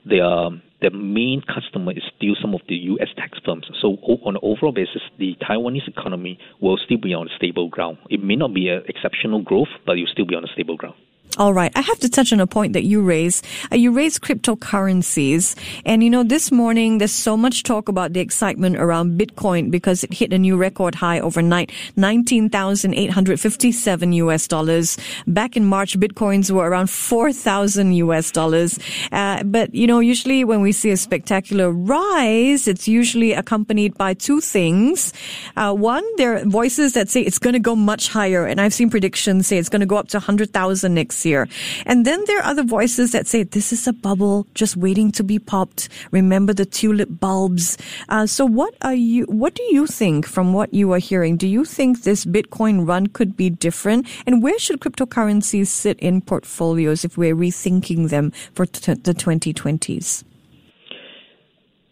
their 0.06 0.50
the 0.80 0.92
main 0.92 1.42
customer 1.42 1.92
is 1.92 2.04
still 2.16 2.36
some 2.40 2.54
of 2.54 2.62
the 2.70 2.76
U.S. 2.76 3.08
tech 3.18 3.32
firms. 3.44 3.66
So 3.82 3.98
on 4.24 4.36
an 4.36 4.42
overall 4.44 4.72
basis, 4.72 5.02
the 5.18 5.36
Taiwanese 5.42 5.88
economy 5.88 6.38
will 6.62 6.78
still 6.78 7.00
be 7.02 7.16
on 7.16 7.30
stable 7.36 7.68
ground. 7.68 7.98
It 8.12 8.24
may 8.24 8.36
not 8.36 8.54
be 8.54 8.70
an 8.70 8.84
exceptional 8.88 9.42
growth, 9.42 9.70
but 9.86 9.98
it 9.98 10.02
will 10.02 10.14
still 10.14 10.28
be 10.28 10.36
on 10.36 10.44
a 10.44 10.54
stable 10.54 10.78
ground. 10.78 10.96
All 11.38 11.54
right. 11.54 11.72
I 11.76 11.82
have 11.82 12.00
to 12.00 12.10
touch 12.10 12.34
on 12.34 12.40
a 12.40 12.48
point 12.48 12.74
that 12.74 12.84
you 12.84 13.04
raised. 13.04 13.46
Uh, 13.72 13.76
you 13.76 13.92
raised 13.92 14.22
cryptocurrencies. 14.22 15.56
And 15.86 16.04
you 16.04 16.10
know, 16.10 16.24
this 16.24 16.52
morning 16.52 16.98
there's 16.98 17.12
so 17.12 17.38
much 17.38 17.62
talk 17.62 17.90
about 17.90 18.14
the 18.14 18.22
excitement 18.22 18.78
around 18.78 19.20
Bitcoin 19.20 19.70
because 19.70 20.04
it 20.04 20.12
hit 20.14 20.34
a 20.34 20.40
new 20.40 20.58
record 20.58 20.96
high 20.96 21.20
overnight, 21.20 21.72
19,857 21.96 24.14
US 24.14 24.48
dollars. 24.48 24.98
Back 25.28 25.56
in 25.56 25.64
March, 25.64 26.00
Bitcoins 26.00 26.50
were 26.50 26.68
around 26.68 26.90
4,000 26.90 27.94
US 27.94 28.32
dollars. 28.32 28.80
Uh, 29.12 29.44
but 29.44 29.76
you 29.76 29.86
know, 29.86 30.00
usually 30.00 30.44
when 30.44 30.62
we 30.62 30.72
see 30.72 30.90
a 30.90 30.98
spectacular 30.98 31.70
rise, 31.70 32.68
it's 32.68 32.88
usually 32.88 33.34
accompanied 33.34 33.96
by 33.96 34.16
two 34.16 34.42
things. 34.42 35.14
Uh, 35.56 35.72
one, 35.72 36.04
there 36.18 36.38
are 36.38 36.46
voices 36.46 36.94
that 36.94 37.10
say 37.10 37.22
it's 37.22 37.38
going 37.38 37.54
to 37.54 37.60
go 37.60 37.76
much 37.76 38.08
higher. 38.08 38.48
And 38.48 38.60
I've 38.60 38.74
seen 38.74 38.90
predictions 38.90 39.46
say 39.46 39.60
it's 39.60 39.70
going 39.70 39.82
to 39.82 39.86
go 39.86 39.98
up 39.98 40.08
to 40.10 40.18
100,000 40.18 40.96
next 40.96 41.17
year. 41.26 41.48
And 41.86 42.06
then 42.06 42.24
there 42.26 42.40
are 42.40 42.46
other 42.46 42.64
voices 42.64 43.12
that 43.12 43.28
say 43.28 43.44
this 43.44 43.72
is 43.72 43.88
a 43.88 43.94
bubble 43.94 44.48
just 44.54 44.78
waiting 44.78 45.12
to 45.14 45.24
be 45.24 45.40
popped. 45.40 45.90
Remember 46.12 46.54
the 46.54 46.66
tulip 46.66 47.10
bulbs. 47.10 47.78
Uh, 48.10 48.26
so 48.26 48.46
what 48.46 48.76
are 48.82 48.94
you, 48.94 49.26
what 49.26 49.56
do 49.56 49.64
you 49.64 49.88
think 49.88 50.26
from 50.26 50.54
what 50.54 50.74
you 50.74 50.92
are 50.94 51.00
hearing? 51.00 51.38
Do 51.38 51.48
you 51.48 51.66
think 51.66 52.04
this 52.04 52.26
Bitcoin 52.26 52.88
run 52.88 53.08
could 53.08 53.36
be 53.36 53.50
different? 53.50 54.08
And 54.26 54.44
where 54.44 54.60
should 54.60 54.80
cryptocurrencies 54.80 55.68
sit 55.68 56.00
in 56.00 56.22
portfolios 56.22 57.06
if 57.06 57.18
we're 57.18 57.36
rethinking 57.36 58.10
them 58.10 58.32
for 58.54 58.66
t- 58.66 58.94
the 58.94 59.14
2020s? 59.14 60.24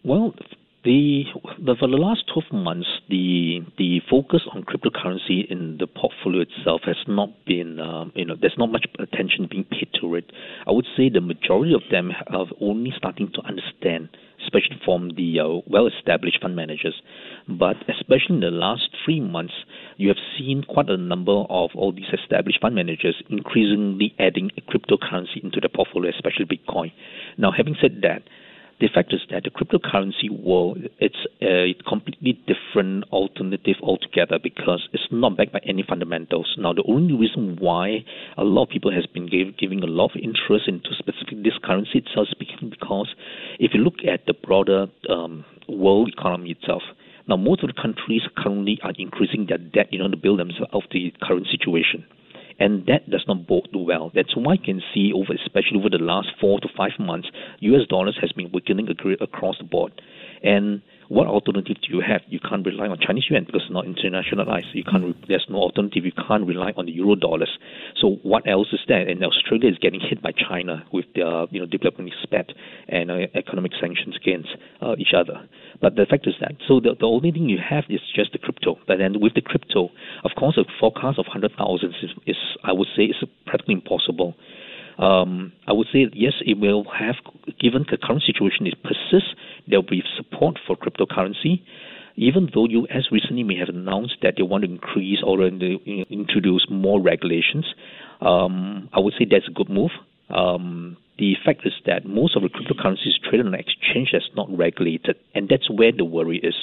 Well, 0.04 0.36
the, 0.86 1.24
the, 1.58 1.76
for 1.80 1.88
the 1.90 1.98
last 1.98 2.24
12 2.32 2.54
months, 2.54 2.88
the 3.10 3.60
the 3.78 4.00
focus 4.10 4.42
on 4.54 4.64
cryptocurrency 4.64 5.50
in 5.50 5.78
the 5.80 5.88
portfolio 5.88 6.46
itself 6.46 6.82
has 6.86 6.96
not 7.08 7.30
been, 7.46 7.80
um, 7.80 8.12
you 8.16 8.24
know, 8.24 8.36
there's 8.40 8.56
not 8.58 8.72
much 8.72 8.86
attention 9.00 9.48
being 9.50 9.66
paid 9.66 9.90
to 10.00 10.14
it. 10.14 10.32
I 10.68 10.72
would 10.72 10.86
say 10.96 11.10
the 11.10 11.22
majority 11.22 11.74
of 11.74 11.82
them 11.90 12.12
are 12.28 12.46
only 12.62 12.94
starting 12.96 13.32
to 13.34 13.42
understand, 13.42 14.10
especially 14.44 14.80
from 14.86 15.10
the 15.18 15.40
uh, 15.42 15.62
well-established 15.66 16.40
fund 16.42 16.56
managers. 16.56 17.02
But 17.50 17.78
especially 17.90 18.36
in 18.36 18.42
the 18.42 18.54
last 18.54 18.90
three 19.04 19.20
months, 19.20 19.54
you 19.98 20.10
have 20.10 20.22
seen 20.38 20.64
quite 20.70 20.90
a 20.90 20.98
number 20.98 21.34
of 21.50 21.72
all 21.74 21.94
these 21.94 22.14
established 22.14 22.62
fund 22.62 22.76
managers 22.76 23.16
increasingly 23.30 24.14
adding 24.20 24.52
cryptocurrency 24.70 25.44
into 25.44 25.60
the 25.60 25.70
portfolio, 25.70 26.12
especially 26.14 26.46
Bitcoin. 26.46 26.92
Now, 27.38 27.52
having 27.52 27.76
said 27.82 28.02
that, 28.04 28.22
the 28.80 28.90
fact 28.94 29.14
is 29.14 29.22
that 29.32 29.44
the 29.44 29.50
cryptocurrency 29.50 30.30
world 30.30 30.78
it's 31.00 31.26
a 31.42 31.74
completely 31.88 32.38
different 32.46 33.06
alternative 33.06 33.76
altogether 33.82 34.38
because 34.42 34.90
it's 34.92 35.08
not 35.12 35.38
backed 35.38 35.54
by 35.54 35.62
any 35.66 35.84
fundamentals. 35.88 36.56
Now, 36.58 36.74
the 36.74 36.84
only 36.88 37.14
reason 37.14 37.58
why 37.60 38.04
a 38.38 38.44
lot 38.44 38.64
of 38.64 38.70
people 38.70 38.92
has 38.92 39.06
been 39.06 39.30
giving 39.58 39.82
a 39.82 39.88
lot 39.88 40.12
of 40.12 40.22
interest 40.22 40.68
into 40.68 40.90
specific 40.98 41.44
this 41.44 41.58
currency 41.64 42.00
itself 42.00 42.28
is 42.40 42.70
because 42.70 43.16
if 43.60 43.72
you 43.74 43.80
look 43.80 44.04
at 44.06 44.26
the 44.28 44.34
broader 44.34 44.88
um, 45.10 45.46
world 45.70 46.12
economy 46.12 46.52
itself, 46.52 46.84
now 47.28 47.38
most 47.38 47.64
of 47.64 47.70
the 47.74 47.82
countries 47.82 48.22
currently 48.38 48.80
are 48.84 48.94
increasing 48.98 49.46
their 49.48 49.58
debt 49.58 49.88
in 49.92 50.02
order 50.02 50.16
to 50.16 50.22
build 50.22 50.40
themselves 50.40 50.70
out 50.74 50.84
of 50.84 50.90
the 50.92 51.14
current 51.24 51.48
situation 51.50 52.06
and 52.60 52.86
that 52.86 53.10
does 53.10 53.26
not 53.28 53.48
bode 53.48 53.70
well. 53.74 54.12
That's 54.14 54.36
why 54.36 54.54
you 54.54 54.60
can 54.64 54.82
see 54.94 55.12
over, 55.14 55.34
especially 55.34 55.80
over 55.80 55.90
the 55.90 56.04
last 56.04 56.30
four 56.40 56.60
to 56.60 56.68
five 56.78 56.92
months, 57.00 57.30
U.S. 57.60 57.88
dollars 57.88 58.18
has 58.22 58.32
been 58.32 58.52
weakening 58.54 58.88
across 59.22 59.58
the 59.58 59.66
board, 59.66 60.02
and 60.44 60.82
what 61.08 61.28
alternative 61.28 61.78
do 61.82 61.96
you 61.96 62.02
have? 62.02 62.22
You 62.28 62.40
can't 62.40 62.66
rely 62.66 62.88
on 62.88 62.98
Chinese 63.00 63.26
yuan 63.30 63.46
because 63.46 63.64
it's 63.66 63.74
not 63.74 63.86
internationalized. 63.86 64.74
You 64.74 64.84
can't. 64.84 65.04
Re- 65.04 65.26
there's 65.28 65.46
no 65.50 65.58
alternative. 65.58 66.06
You 66.06 66.12
can't 66.12 66.46
rely 66.48 66.74
on 66.78 66.86
the 66.86 66.92
euro 66.92 67.16
dollars. 67.16 67.50
So 68.02 68.18
what 68.24 68.48
else 68.48 68.68
is 68.74 68.80
there? 68.88 69.08
And 69.08 69.24
Australia 69.24 69.70
is 69.70 69.78
getting 69.78 70.00
hit 70.00 70.22
by 70.22 70.32
China 70.32 70.84
with 70.92 71.06
their 71.14 71.46
you 71.52 71.60
know 71.60 71.66
development 71.66 72.14
spat 72.24 72.50
and 72.90 73.12
uh, 73.12 73.28
economic 73.36 73.74
sanctions 73.80 74.16
against 74.16 74.50
uh, 74.82 74.96
each 74.98 75.14
other. 75.16 75.48
But 75.82 75.96
the 75.96 76.06
fact 76.10 76.28
is 76.28 76.34
that 76.42 76.54
so 76.68 76.80
the, 76.80 76.96
the 77.00 77.06
only 77.06 77.32
thing 77.32 77.50
you 77.50 77.60
have 77.60 77.86
is 77.90 78.02
just 78.16 78.32
the 78.32 78.40
crypto. 78.40 78.78
But 78.88 78.98
then 78.98 79.20
with 79.20 79.34
the 79.36 79.42
crypto, 79.42 79.90
of 80.24 80.32
course, 80.38 80.58
a 80.58 80.66
forecast 80.80 81.20
of 81.20 81.26
hundred 81.28 81.52
thousands 81.58 81.96
is, 82.02 82.12
is 82.26 82.38
I 82.64 82.72
would 82.72 82.88
say 82.96 83.04
is 83.04 83.18
practically 83.46 83.76
impossible 83.76 84.36
um, 84.98 85.52
I 85.68 85.74
would 85.74 85.88
say 85.92 86.08
yes, 86.14 86.34
it 86.46 86.58
will 86.58 86.86
have, 86.98 87.16
given 87.60 87.86
the 87.90 87.98
current 87.98 88.24
situation 88.26 88.68
it 88.68 88.82
persists, 88.84 89.36
there 89.68 89.80
will 89.80 89.90
be 89.90 90.04
support 90.16 90.60
for 90.66 90.76
cryptocurrency. 90.76 91.62
Even 92.18 92.50
though 92.54 92.66
U.S. 92.66 93.12
recently 93.12 93.44
may 93.44 93.58
have 93.58 93.68
announced 93.68 94.16
that 94.22 94.36
they 94.38 94.44
want 94.44 94.64
to 94.64 94.72
increase 94.72 95.20
or 95.22 95.42
introduce 95.44 96.66
more 96.70 97.02
regulations, 97.02 97.66
um, 98.22 98.90
I 98.94 99.02
would 99.02 99.14
say 99.20 99.26
that's 99.30 99.50
a 99.50 99.52
good 99.52 99.70
move. 99.70 99.92
Um, 100.30 100.96
the 101.18 101.36
fact 101.46 101.66
is 101.66 101.74
that 101.86 102.06
most 102.06 102.38
of 102.38 102.44
the 102.44 102.50
cryptocurrencies 102.50 103.20
traded 103.22 103.48
on 103.48 103.54
an 103.54 103.60
exchange 103.60 104.10
that's 104.14 104.30
not 104.34 104.48
regulated, 104.58 105.18
and 105.34 105.50
that's 105.50 105.70
where 105.70 105.92
the 105.92 106.06
worry 106.06 106.38
is 106.38 106.56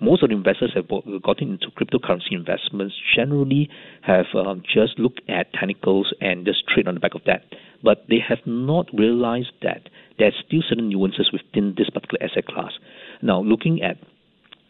most 0.00 0.22
of 0.22 0.28
the 0.28 0.34
investors 0.34 0.72
have 0.74 0.88
gotten 1.22 1.52
into 1.52 1.68
cryptocurrency 1.70 2.32
investments 2.32 2.94
generally 3.14 3.68
have 4.02 4.26
um, 4.34 4.62
just 4.62 4.98
looked 4.98 5.20
at 5.28 5.52
technicals 5.52 6.12
and 6.20 6.44
just 6.44 6.66
trade 6.68 6.88
on 6.88 6.94
the 6.94 7.00
back 7.00 7.14
of 7.14 7.22
that. 7.26 7.44
But 7.82 8.04
they 8.08 8.18
have 8.26 8.38
not 8.46 8.86
realized 8.92 9.52
that 9.62 9.88
there's 10.18 10.34
still 10.46 10.62
certain 10.68 10.88
nuances 10.88 11.30
within 11.32 11.74
this 11.76 11.90
particular 11.90 12.24
asset 12.24 12.46
class. 12.46 12.72
Now, 13.22 13.40
looking 13.40 13.82
at 13.82 13.98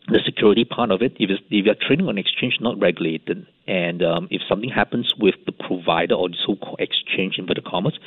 the 0.09 0.21
security 0.25 0.65
part 0.65 0.91
of 0.91 1.01
it, 1.01 1.13
if, 1.19 1.31
if 1.51 1.65
you're 1.65 1.75
trading 1.81 2.09
on 2.09 2.19
exchange 2.19 2.59
not 2.61 2.79
regulated, 2.81 3.47
and 3.67 4.03
um, 4.03 4.29
if 4.31 4.43
something 4.49 4.69
happens 4.69 5.13
with 5.19 5.35
the 5.47 5.53
provider 5.53 6.15
or 6.15 6.29
the 6.29 6.37
so-called 6.47 6.79
exchange, 6.79 7.37
in 7.39 7.45
inverted 7.45 7.65
commas, 7.65 7.99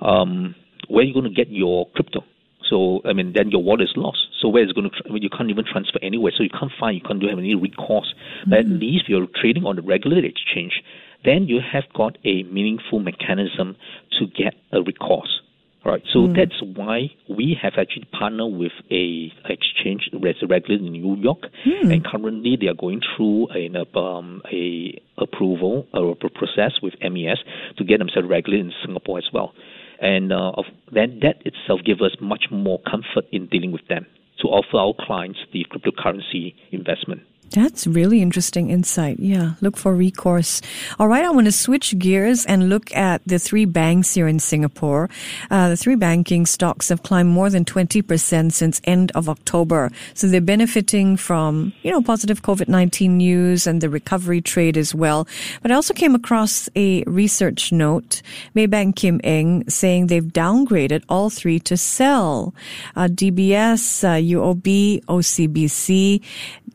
um, 0.00 0.54
where 0.88 1.02
are 1.02 1.06
you 1.06 1.14
going 1.14 1.24
to 1.24 1.30
get 1.30 1.50
your 1.50 1.88
crypto? 1.90 2.24
So 2.68 3.00
I 3.04 3.12
mean, 3.12 3.32
then 3.34 3.50
your 3.50 3.62
wallet 3.62 3.82
is 3.82 3.92
lost. 3.96 4.18
So 4.40 4.48
where 4.48 4.64
is 4.64 4.72
going 4.72 4.90
to? 4.90 4.96
I 5.08 5.12
mean, 5.12 5.22
you 5.22 5.30
can't 5.30 5.50
even 5.50 5.64
transfer 5.64 5.98
anywhere. 6.02 6.32
So 6.36 6.42
you 6.42 6.50
can't 6.50 6.72
find. 6.78 6.94
You 6.94 7.02
can't 7.02 7.20
do 7.20 7.28
have 7.28 7.38
any 7.38 7.54
recourse. 7.54 8.12
Mm-hmm. 8.14 8.50
But 8.50 8.58
at 8.60 8.66
mm-hmm. 8.66 8.78
least 8.78 9.04
if 9.04 9.08
you're 9.08 9.26
trading 9.40 9.64
on 9.64 9.76
the 9.76 9.82
regulated 9.82 10.24
exchange, 10.24 10.82
then 11.24 11.46
you 11.48 11.60
have 11.60 11.84
got 11.94 12.18
a 12.24 12.42
meaningful 12.44 13.00
mechanism 13.00 13.76
to 14.18 14.26
get 14.26 14.54
a 14.72 14.82
recourse. 14.82 15.40
Right. 15.84 16.02
So 16.12 16.26
mm. 16.26 16.34
that's 16.34 16.60
why 16.76 17.12
we 17.28 17.56
have 17.62 17.74
actually 17.78 18.08
partnered 18.10 18.52
with 18.52 18.72
a 18.90 19.32
exchange 19.44 20.10
regulated 20.12 20.80
in 20.84 20.90
New 20.90 21.14
York, 21.14 21.42
mm. 21.64 21.92
and 21.92 22.04
currently 22.04 22.56
they 22.60 22.66
are 22.66 22.74
going 22.74 23.02
through 23.14 23.46
a, 23.54 23.70
um, 23.96 24.42
a 24.52 25.00
approval 25.16 25.86
or 25.94 26.10
a 26.10 26.16
process 26.16 26.72
with 26.82 26.94
MAS 27.00 27.38
to 27.78 27.84
get 27.84 27.98
themselves 27.98 28.28
regulated 28.28 28.66
in 28.66 28.72
Singapore 28.84 29.18
as 29.18 29.28
well 29.32 29.52
and 30.00 30.32
uh, 30.32 30.52
of, 30.56 30.64
then 30.92 31.20
that 31.22 31.36
itself 31.44 31.80
gives 31.84 32.02
us 32.02 32.12
much 32.20 32.46
more 32.50 32.80
comfort 32.88 33.24
in 33.32 33.46
dealing 33.46 33.72
with 33.72 33.86
them 33.88 34.06
to 34.40 34.48
offer 34.48 34.76
our 34.76 34.94
clients 35.06 35.38
the 35.52 35.64
cryptocurrency 35.70 36.54
investment. 36.70 37.22
That's 37.50 37.86
really 37.86 38.20
interesting 38.20 38.70
insight. 38.70 39.18
Yeah, 39.18 39.54
look 39.60 39.76
for 39.76 39.94
recourse. 39.94 40.60
All 40.98 41.08
right, 41.08 41.24
I 41.24 41.30
want 41.30 41.46
to 41.46 41.52
switch 41.52 41.98
gears 41.98 42.44
and 42.44 42.68
look 42.68 42.94
at 42.94 43.22
the 43.24 43.38
three 43.38 43.64
banks 43.64 44.14
here 44.14 44.28
in 44.28 44.38
Singapore. 44.38 45.08
Uh, 45.50 45.70
the 45.70 45.76
three 45.76 45.94
banking 45.94 46.44
stocks 46.44 46.88
have 46.88 47.02
climbed 47.02 47.30
more 47.30 47.48
than 47.48 47.64
20% 47.64 48.52
since 48.52 48.80
end 48.84 49.12
of 49.14 49.28
October. 49.28 49.90
So 50.14 50.26
they're 50.26 50.40
benefiting 50.40 51.16
from, 51.16 51.72
you 51.82 51.90
know, 51.90 52.02
positive 52.02 52.42
COVID-19 52.42 53.10
news 53.10 53.66
and 53.66 53.80
the 53.80 53.88
recovery 53.88 54.40
trade 54.40 54.76
as 54.76 54.94
well. 54.94 55.26
But 55.62 55.70
I 55.70 55.74
also 55.74 55.94
came 55.94 56.14
across 56.14 56.68
a 56.76 57.04
research 57.04 57.72
note, 57.72 58.22
Maybank 58.54 58.96
Kim 58.96 59.20
Eng, 59.24 59.68
saying 59.68 60.08
they've 60.08 60.24
downgraded 60.24 61.04
all 61.08 61.30
three 61.30 61.60
to 61.60 61.76
sell. 61.76 62.54
Uh, 62.94 63.08
DBS, 63.08 64.04
uh, 64.04 64.20
UOB, 64.20 65.04
OCBC, 65.04 66.20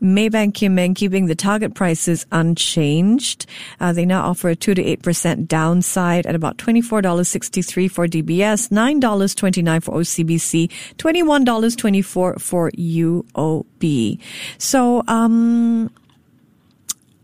Maybank 0.01 0.55
Eng 0.63 0.93
keeping 0.93 1.25
the 1.25 1.35
target 1.35 1.73
prices 1.73 2.25
unchanged. 2.31 3.45
Uh, 3.79 3.93
they 3.93 4.05
now 4.05 4.23
offer 4.23 4.49
a 4.49 4.55
2 4.55 4.73
to 4.75 4.83
8% 4.97 5.47
downside 5.47 6.25
at 6.25 6.35
about 6.35 6.57
$24.63 6.57 7.91
for 7.91 8.07
DBS, 8.07 8.69
$9.29 8.69 9.83
for 9.83 9.95
OCBC, 9.95 10.69
$21.24 10.97 12.41
for 12.41 12.71
UOB. 12.71 14.19
So, 14.57 15.03
um, 15.07 15.91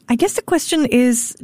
I 0.10 0.16
guess 0.16 0.34
the 0.34 0.42
question 0.42 0.86
is, 0.86 1.36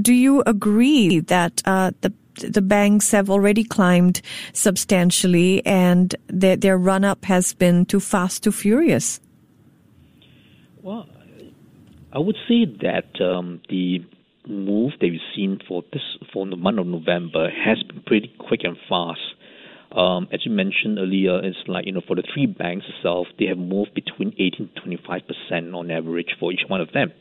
do 0.00 0.14
you 0.14 0.42
agree 0.46 1.20
that 1.20 1.62
uh, 1.64 1.90
the 2.00 2.12
the 2.36 2.62
banks 2.62 3.10
have 3.10 3.28
already 3.28 3.64
climbed 3.64 4.22
substantially 4.52 5.64
and 5.66 6.14
their, 6.28 6.56
their 6.56 6.78
run 6.78 7.04
up 7.04 7.24
has 7.26 7.52
been 7.52 7.84
too 7.84 8.00
fast, 8.00 8.42
too 8.42 8.52
furious? 8.52 9.20
Well, 10.80 11.06
I 12.14 12.18
would 12.18 12.36
say 12.46 12.66
that 12.82 13.24
um, 13.24 13.62
the 13.70 14.00
move 14.46 14.92
that 15.00 15.08
we've 15.08 15.20
seen 15.34 15.60
for 15.66 15.82
this 15.92 16.02
for 16.32 16.46
the 16.46 16.56
month 16.56 16.78
of 16.78 16.86
November 16.86 17.48
has 17.48 17.82
been 17.84 18.02
pretty 18.02 18.30
quick 18.38 18.60
and 18.64 18.76
fast. 18.86 19.20
Um, 19.96 20.28
as 20.30 20.44
you 20.44 20.52
mentioned 20.52 20.98
earlier, 20.98 21.42
it's 21.42 21.56
like 21.66 21.86
you 21.86 21.92
know 21.92 22.02
for 22.06 22.16
the 22.16 22.22
three 22.34 22.44
banks 22.44 22.84
itself, 22.86 23.28
they 23.38 23.46
have 23.46 23.56
moved 23.56 23.94
between 23.94 24.34
18 24.38 24.70
to 24.74 24.80
25 24.82 25.22
percent 25.26 25.74
on 25.74 25.90
average 25.90 26.36
for 26.38 26.52
each 26.52 26.64
one 26.68 26.82
of 26.82 26.92
them. 26.92 27.12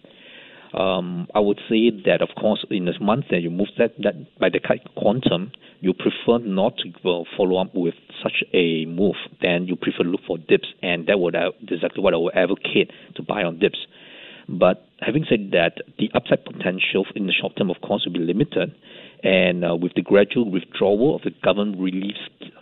Um, 0.74 1.28
I 1.34 1.40
would 1.40 1.60
say 1.70 1.92
that 2.06 2.22
of 2.22 2.30
course 2.38 2.66
in 2.70 2.86
this 2.86 2.96
month 3.00 3.26
that 3.32 3.40
you 3.42 3.50
move 3.50 3.68
that, 3.78 3.92
that 4.04 4.40
by 4.40 4.50
the 4.50 4.60
quantum, 4.96 5.52
you 5.80 5.94
prefer 5.94 6.44
not 6.44 6.74
to 6.78 7.10
uh, 7.10 7.24
follow 7.38 7.62
up 7.62 7.72
with 7.74 7.96
such 8.22 8.44
a 8.54 8.86
move. 8.86 9.16
Then 9.42 9.68
you 9.68 9.78
prefer 9.78 10.04
to 10.04 10.10
look 10.10 10.22
for 10.28 10.38
dips, 10.38 10.68
and 10.82 11.08
that 11.08 11.18
would 11.18 11.36
uh, 11.36 11.52
exactly 11.62 12.04
what 12.04 12.14
I 12.14 12.18
would 12.18 12.36
advocate 12.36 12.92
to 13.16 13.24
buy 13.24 13.44
on 13.44 13.60
dips. 13.60 13.80
But 14.48 14.86
having 15.00 15.26
said 15.30 15.52
that, 15.52 15.82
the 15.98 16.10
upside 16.14 16.46
potential 16.46 17.06
in 17.16 17.28
the 17.28 17.34
short 17.34 17.56
term, 17.58 17.70
of 17.70 17.82
course, 17.82 18.06
will 18.06 18.14
be 18.14 18.20
limited. 18.20 18.74
And 19.24 19.64
uh, 19.64 19.76
with 19.76 19.94
the 19.96 20.02
gradual 20.02 20.50
withdrawal 20.50 21.16
of 21.16 21.22
the 21.22 21.32
government 21.44 21.80
relief 21.80 22.16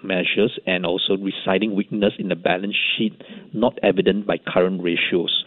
measures 0.03 0.59
and 0.65 0.85
also 0.85 1.15
residing 1.17 1.75
weakness 1.75 2.13
in 2.19 2.27
the 2.27 2.35
balance 2.35 2.75
sheet 2.97 3.13
not 3.53 3.77
evident 3.81 4.27
by 4.27 4.37
current 4.37 4.83
ratios. 4.83 5.45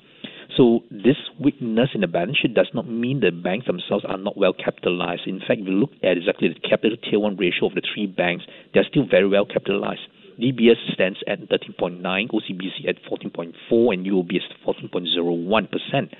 So 0.56 0.80
this 0.90 1.16
weakness 1.40 1.90
in 1.94 2.02
the 2.02 2.06
balance 2.06 2.38
sheet 2.40 2.54
does 2.54 2.68
not 2.74 2.88
mean 2.88 3.20
the 3.20 3.30
banks 3.30 3.66
themselves 3.66 4.04
are 4.06 4.18
not 4.18 4.36
well 4.36 4.52
capitalized. 4.52 5.22
In 5.26 5.40
fact, 5.40 5.60
if 5.60 5.66
you 5.66 5.72
look 5.72 5.92
at 6.02 6.16
exactly 6.16 6.48
the 6.48 6.68
capital 6.68 6.96
tier 6.98 7.18
one 7.18 7.36
ratio 7.36 7.66
of 7.66 7.74
the 7.74 7.82
three 7.94 8.06
banks, 8.06 8.44
they're 8.74 8.84
still 8.88 9.06
very 9.08 9.28
well 9.28 9.46
capitalized. 9.46 10.02
DBS 10.40 10.92
stands 10.92 11.18
at 11.26 11.40
13.9, 11.48 12.00
OCBC 12.02 12.88
at 12.88 12.96
14.4, 13.04 13.94
and 13.94 14.06
UOB 14.06 14.36
is 14.36 14.42
14.01%. 14.66 16.14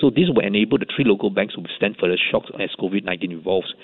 So 0.00 0.10
this 0.10 0.28
will 0.28 0.44
enable 0.44 0.78
the 0.78 0.86
three 0.94 1.04
local 1.04 1.30
banks 1.30 1.54
to 1.54 1.60
withstand 1.60 1.96
further 2.00 2.18
shocks 2.30 2.50
as 2.60 2.70
COVID-19 2.78 3.32
evolves. 3.32 3.74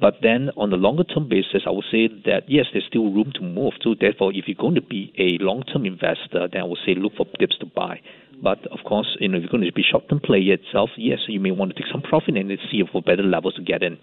But 0.00 0.14
then 0.22 0.50
on 0.56 0.70
the 0.70 0.76
longer 0.76 1.04
term 1.04 1.28
basis, 1.28 1.62
I 1.66 1.70
would 1.70 1.84
say 1.90 2.08
that 2.26 2.48
yes, 2.48 2.66
there's 2.72 2.86
still 2.88 3.12
room 3.12 3.30
to 3.34 3.42
move. 3.42 3.74
So 3.82 3.94
therefore, 3.98 4.32
if 4.34 4.48
you're 4.48 4.56
going 4.58 4.74
to 4.74 4.82
be 4.82 5.12
a 5.18 5.42
long 5.42 5.62
term 5.62 5.86
investor, 5.86 6.48
then 6.52 6.62
I 6.62 6.64
would 6.64 6.78
say 6.84 6.94
look 6.96 7.14
for 7.16 7.26
dips 7.38 7.56
to 7.58 7.66
buy. 7.66 8.00
But 8.42 8.66
of 8.72 8.80
course, 8.84 9.16
you 9.20 9.28
know, 9.28 9.36
if 9.36 9.42
you're 9.42 9.50
going 9.50 9.64
to 9.64 9.72
be 9.72 9.84
short 9.88 10.08
term 10.08 10.18
player 10.18 10.54
itself, 10.54 10.90
yes, 10.96 11.20
you 11.28 11.38
may 11.38 11.52
want 11.52 11.76
to 11.76 11.80
take 11.80 11.92
some 11.92 12.02
profit 12.02 12.36
and 12.36 12.50
see 12.70 12.82
for 12.90 13.00
better 13.00 13.22
levels 13.22 13.54
to 13.54 13.62
get 13.62 13.82
in. 13.84 13.98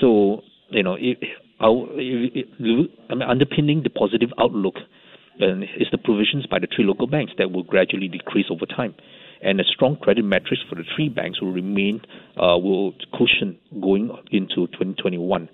So 0.00 0.42
you 0.70 0.82
know, 0.82 0.94
it, 0.94 1.18
underpinning 1.60 3.82
the 3.82 3.90
positive 3.90 4.30
outlook 4.38 4.76
uh, 5.40 5.60
is 5.78 5.86
the 5.92 5.98
provisions 5.98 6.46
by 6.46 6.58
the 6.58 6.68
three 6.74 6.84
local 6.84 7.06
banks 7.06 7.32
that 7.38 7.50
will 7.50 7.62
gradually 7.62 8.08
decrease 8.08 8.46
over 8.50 8.66
time. 8.66 8.94
And 9.40 9.60
a 9.60 9.64
strong 9.64 9.96
credit 9.96 10.24
metrics 10.24 10.62
for 10.68 10.74
the 10.74 10.84
three 10.96 11.08
banks 11.08 11.40
will 11.40 11.52
remain, 11.52 12.00
uh, 12.36 12.58
will 12.58 12.92
cushion 13.12 13.56
going 13.80 14.10
into 14.32 14.66
2021. 14.66 15.48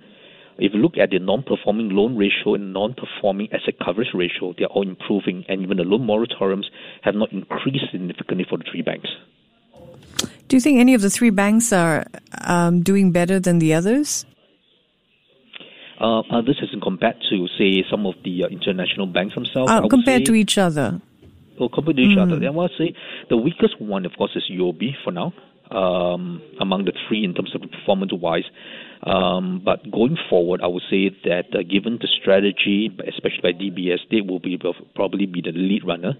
If 0.57 0.73
you 0.73 0.81
look 0.81 0.97
at 0.97 1.11
the 1.11 1.19
non-performing 1.19 1.90
loan 1.90 2.17
ratio 2.17 2.55
and 2.55 2.73
non-performing 2.73 3.49
asset 3.53 3.75
coverage 3.85 4.14
ratio, 4.14 4.55
they 4.57 4.64
are 4.64 4.69
all 4.69 4.88
improving, 4.88 5.45
and 5.49 5.62
even 5.62 5.79
the 5.79 5.83
loan 5.83 6.07
moratoriums 6.07 6.67
have 7.03 7.14
not 7.14 7.33
increased 7.33 7.85
significantly 7.90 8.47
for 8.49 8.59
the 8.59 8.64
three 8.71 8.83
banks. 8.83 9.09
Do 10.49 10.57
you 10.57 10.61
think 10.61 10.79
any 10.79 10.95
of 10.95 11.03
the 11.03 11.11
three 11.11 11.31
banks 11.31 11.73
are 11.73 12.07
um, 12.43 12.83
doing 12.83 13.11
better 13.11 13.40
than 13.40 13.59
the 13.59 13.75
others? 13.75 14.25
Uh, 16.01 16.21
others 16.31 16.59
as 16.61 16.69
compared 16.83 17.17
to, 17.31 17.47
say, 17.57 17.85
some 17.89 18.05
of 18.05 18.15
the 18.25 18.45
uh, 18.45 18.49
international 18.49 19.07
banks 19.07 19.35
themselves. 19.35 19.71
Uh, 19.71 19.87
compared 19.89 20.23
say, 20.23 20.25
to 20.25 20.35
each 20.35 20.59
other. 20.59 21.01
Oh, 21.61 21.69
compared 21.69 21.97
to 21.97 22.03
each 22.03 22.19
mm. 22.19 22.23
other. 22.23 22.39
Then 22.39 22.49
I 22.49 22.51
would 22.51 22.73
say 22.77 22.95
the 23.31 23.37
weakest 23.37 23.81
one, 23.81 24.05
of 24.05 24.13
course, 24.19 24.33
is 24.35 24.43
UOB 24.51 24.91
for 25.05 25.13
now, 25.13 25.33
um, 25.71 26.43
among 26.61 26.85
the 26.87 26.93
three 27.07 27.23
in 27.23 27.33
terms 27.33 27.55
of 27.55 27.63
performance-wise. 27.71 28.45
Um, 29.05 29.63
but 29.65 29.89
going 29.91 30.17
forward, 30.29 30.63
I 30.63 30.67
would 30.67 30.83
say 30.91 31.11
that 31.25 31.55
uh, 31.55 31.63
given 31.63 31.99
the 32.01 32.09
strategy, 32.21 32.91
especially 33.07 33.43
by 33.43 33.53
DBS, 33.53 33.99
they 34.11 34.21
will 34.21 34.41
be 34.41 34.59
probably 34.97 35.27
be 35.27 35.43
the 35.43 35.53
lead 35.53 35.87
runner. 35.87 36.15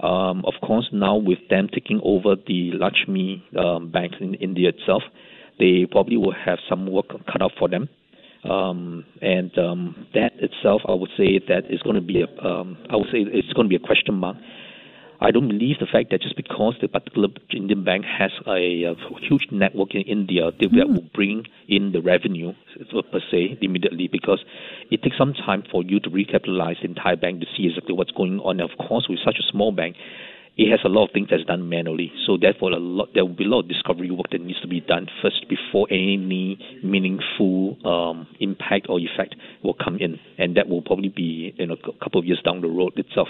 Um, 0.00 0.44
of 0.44 0.54
course, 0.62 0.88
now 0.92 1.16
with 1.16 1.38
them 1.50 1.68
taking 1.72 2.00
over 2.04 2.36
the 2.36 2.72
Lakshmi 2.78 3.44
um, 3.58 3.90
bank 3.90 4.12
in 4.20 4.34
India 4.34 4.68
itself, 4.68 5.02
they 5.58 5.86
probably 5.90 6.16
will 6.16 6.34
have 6.34 6.58
some 6.68 6.86
work 6.86 7.08
cut 7.26 7.42
out 7.42 7.52
for 7.58 7.68
them. 7.68 7.88
Um, 8.48 9.04
and 9.20 9.56
um, 9.58 10.06
that 10.14 10.32
itself, 10.38 10.82
I 10.88 10.94
would 10.94 11.10
say 11.16 11.38
that 11.48 11.70
is 11.70 11.82
going 11.82 11.96
to 11.96 12.00
be 12.00 12.22
a, 12.22 12.46
um, 12.46 12.78
I 12.90 12.96
would 12.96 13.08
say 13.12 13.18
it's 13.18 13.52
going 13.52 13.66
to 13.66 13.68
be 13.68 13.76
a 13.76 13.86
question 13.86 14.14
mark 14.14 14.36
I 15.20 15.32
don't 15.32 15.48
believe 15.48 15.78
the 15.80 15.86
fact 15.86 16.10
that 16.10 16.22
just 16.22 16.36
because 16.36 16.76
the 16.80 16.86
particular 16.86 17.28
Indian 17.50 17.82
bank 17.82 18.04
has 18.04 18.30
a, 18.46 18.84
a 18.84 18.94
huge 19.20 19.48
network 19.50 19.94
in 19.94 20.02
India, 20.02 20.52
that, 20.52 20.70
mm. 20.70 20.94
will 20.94 21.08
bring 21.12 21.44
in 21.66 21.90
the 21.90 22.00
revenue 22.00 22.52
per 23.10 23.20
se 23.30 23.58
immediately 23.60 24.08
because 24.10 24.44
it 24.92 25.02
takes 25.02 25.18
some 25.18 25.34
time 25.34 25.64
for 25.72 25.82
you 25.82 25.98
to 26.00 26.10
recapitalize 26.10 26.80
the 26.80 26.86
entire 26.86 27.16
bank 27.16 27.40
to 27.40 27.46
see 27.56 27.66
exactly 27.66 27.94
what's 27.94 28.12
going 28.12 28.38
on. 28.40 28.60
And 28.60 28.70
of 28.70 28.78
course, 28.78 29.06
with 29.08 29.18
such 29.24 29.38
a 29.40 29.50
small 29.50 29.72
bank, 29.72 29.96
it 30.58 30.70
has 30.72 30.80
a 30.84 30.88
lot 30.88 31.04
of 31.04 31.10
things 31.14 31.28
that's 31.30 31.44
done 31.44 31.68
manually. 31.68 32.12
So 32.26 32.36
therefore, 32.36 32.72
a 32.72 32.78
lot 32.78 33.10
there 33.14 33.24
will 33.24 33.36
be 33.36 33.44
a 33.44 33.48
lot 33.48 33.60
of 33.60 33.68
discovery 33.68 34.10
work 34.10 34.26
that 34.32 34.40
needs 34.40 34.60
to 34.60 34.66
be 34.66 34.80
done 34.80 35.06
first 35.22 35.46
before 35.48 35.86
any 35.88 36.58
meaningful 36.82 37.78
um, 37.86 38.26
impact 38.40 38.86
or 38.88 38.98
effect 38.98 39.36
will 39.62 39.74
come 39.74 39.98
in, 40.00 40.18
and 40.36 40.56
that 40.56 40.68
will 40.68 40.82
probably 40.82 41.10
be 41.14 41.54
in 41.56 41.70
a 41.70 41.76
couple 41.76 42.18
of 42.18 42.26
years 42.26 42.42
down 42.44 42.60
the 42.60 42.68
road 42.68 42.92
itself. 42.96 43.28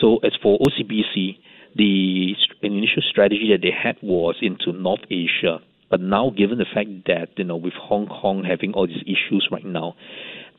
So 0.00 0.16
as 0.24 0.32
for 0.42 0.58
OCBC, 0.58 1.36
the 1.76 2.32
initial 2.62 3.02
strategy 3.10 3.50
that 3.52 3.60
they 3.60 3.70
had 3.70 3.96
was 4.02 4.36
into 4.40 4.72
North 4.72 5.04
Asia. 5.10 5.58
But 5.90 6.00
now, 6.00 6.30
given 6.36 6.58
the 6.58 6.66
fact 6.74 6.88
that 7.06 7.36
you 7.36 7.44
know 7.44 7.56
with 7.56 7.74
Hong 7.74 8.06
Kong 8.06 8.44
having 8.48 8.72
all 8.72 8.86
these 8.86 9.02
issues 9.02 9.46
right 9.52 9.64
now, 9.64 9.94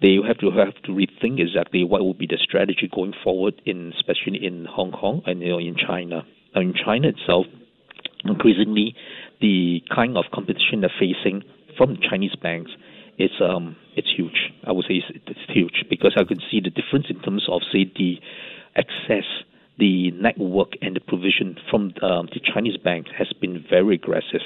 they 0.02 0.18
have 0.28 0.38
to 0.40 0.52
have 0.52 0.76
to 0.84 0.92
rethink 0.92 1.40
exactly 1.40 1.84
what 1.84 2.02
will 2.02 2.14
be 2.14 2.28
the 2.28 2.38
strategy 2.42 2.90
going 2.94 3.14
forward, 3.24 3.62
in 3.66 3.94
especially 3.98 4.46
in 4.46 4.66
Hong 4.66 4.92
Kong 4.92 5.22
and 5.26 5.42
you 5.42 5.50
know 5.50 5.60
in 5.60 5.76
China. 5.76 6.24
Now, 6.54 6.62
in 6.62 6.74
China 6.74 7.10
itself, 7.10 7.46
increasingly, 8.26 8.96
the 9.42 9.82
kind 9.94 10.18
of 10.18 10.26
competition 10.34 10.82
they're 10.82 10.92
facing 11.00 11.44
from 11.78 11.98
Chinese 12.10 12.36
banks 12.42 12.72
it's 13.18 13.34
um 13.42 13.76
it's 13.96 14.08
huge. 14.16 14.54
I 14.66 14.72
would 14.72 14.86
say 14.86 15.02
it's, 15.02 15.22
it's 15.26 15.52
huge 15.52 15.86
because 15.90 16.14
I 16.18 16.24
can 16.24 16.38
see 16.52 16.62
the 16.62 16.70
difference 16.70 17.08
in 17.10 17.20
terms 17.22 17.48
of 17.50 17.62
say 17.72 17.92
the 17.98 18.20
access 18.76 19.26
the 19.80 20.12
network 20.12 20.74
and 20.82 20.96
the 20.96 21.00
provision 21.00 21.56
from 21.70 21.94
um, 22.02 22.28
the 22.34 22.40
Chinese 22.42 22.78
bank 22.78 23.08
has 23.16 23.32
been 23.40 23.64
very 23.70 23.96
aggressive. 23.96 24.42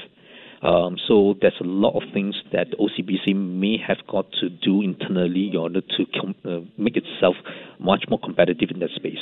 Um, 0.61 0.97
so 1.07 1.35
there's 1.41 1.59
a 1.59 1.65
lot 1.65 1.95
of 1.95 2.03
things 2.13 2.35
that 2.51 2.67
OCBC 2.79 3.35
may 3.35 3.77
have 3.85 3.97
got 4.07 4.31
to 4.41 4.49
do 4.49 4.81
internally 4.81 5.49
in 5.49 5.57
order 5.57 5.81
to 5.81 6.05
com- 6.19 6.35
uh, 6.45 6.59
make 6.77 6.95
itself 6.97 7.35
much 7.79 8.05
more 8.09 8.19
competitive 8.19 8.69
in 8.71 8.79
that 8.79 8.91
space. 8.95 9.17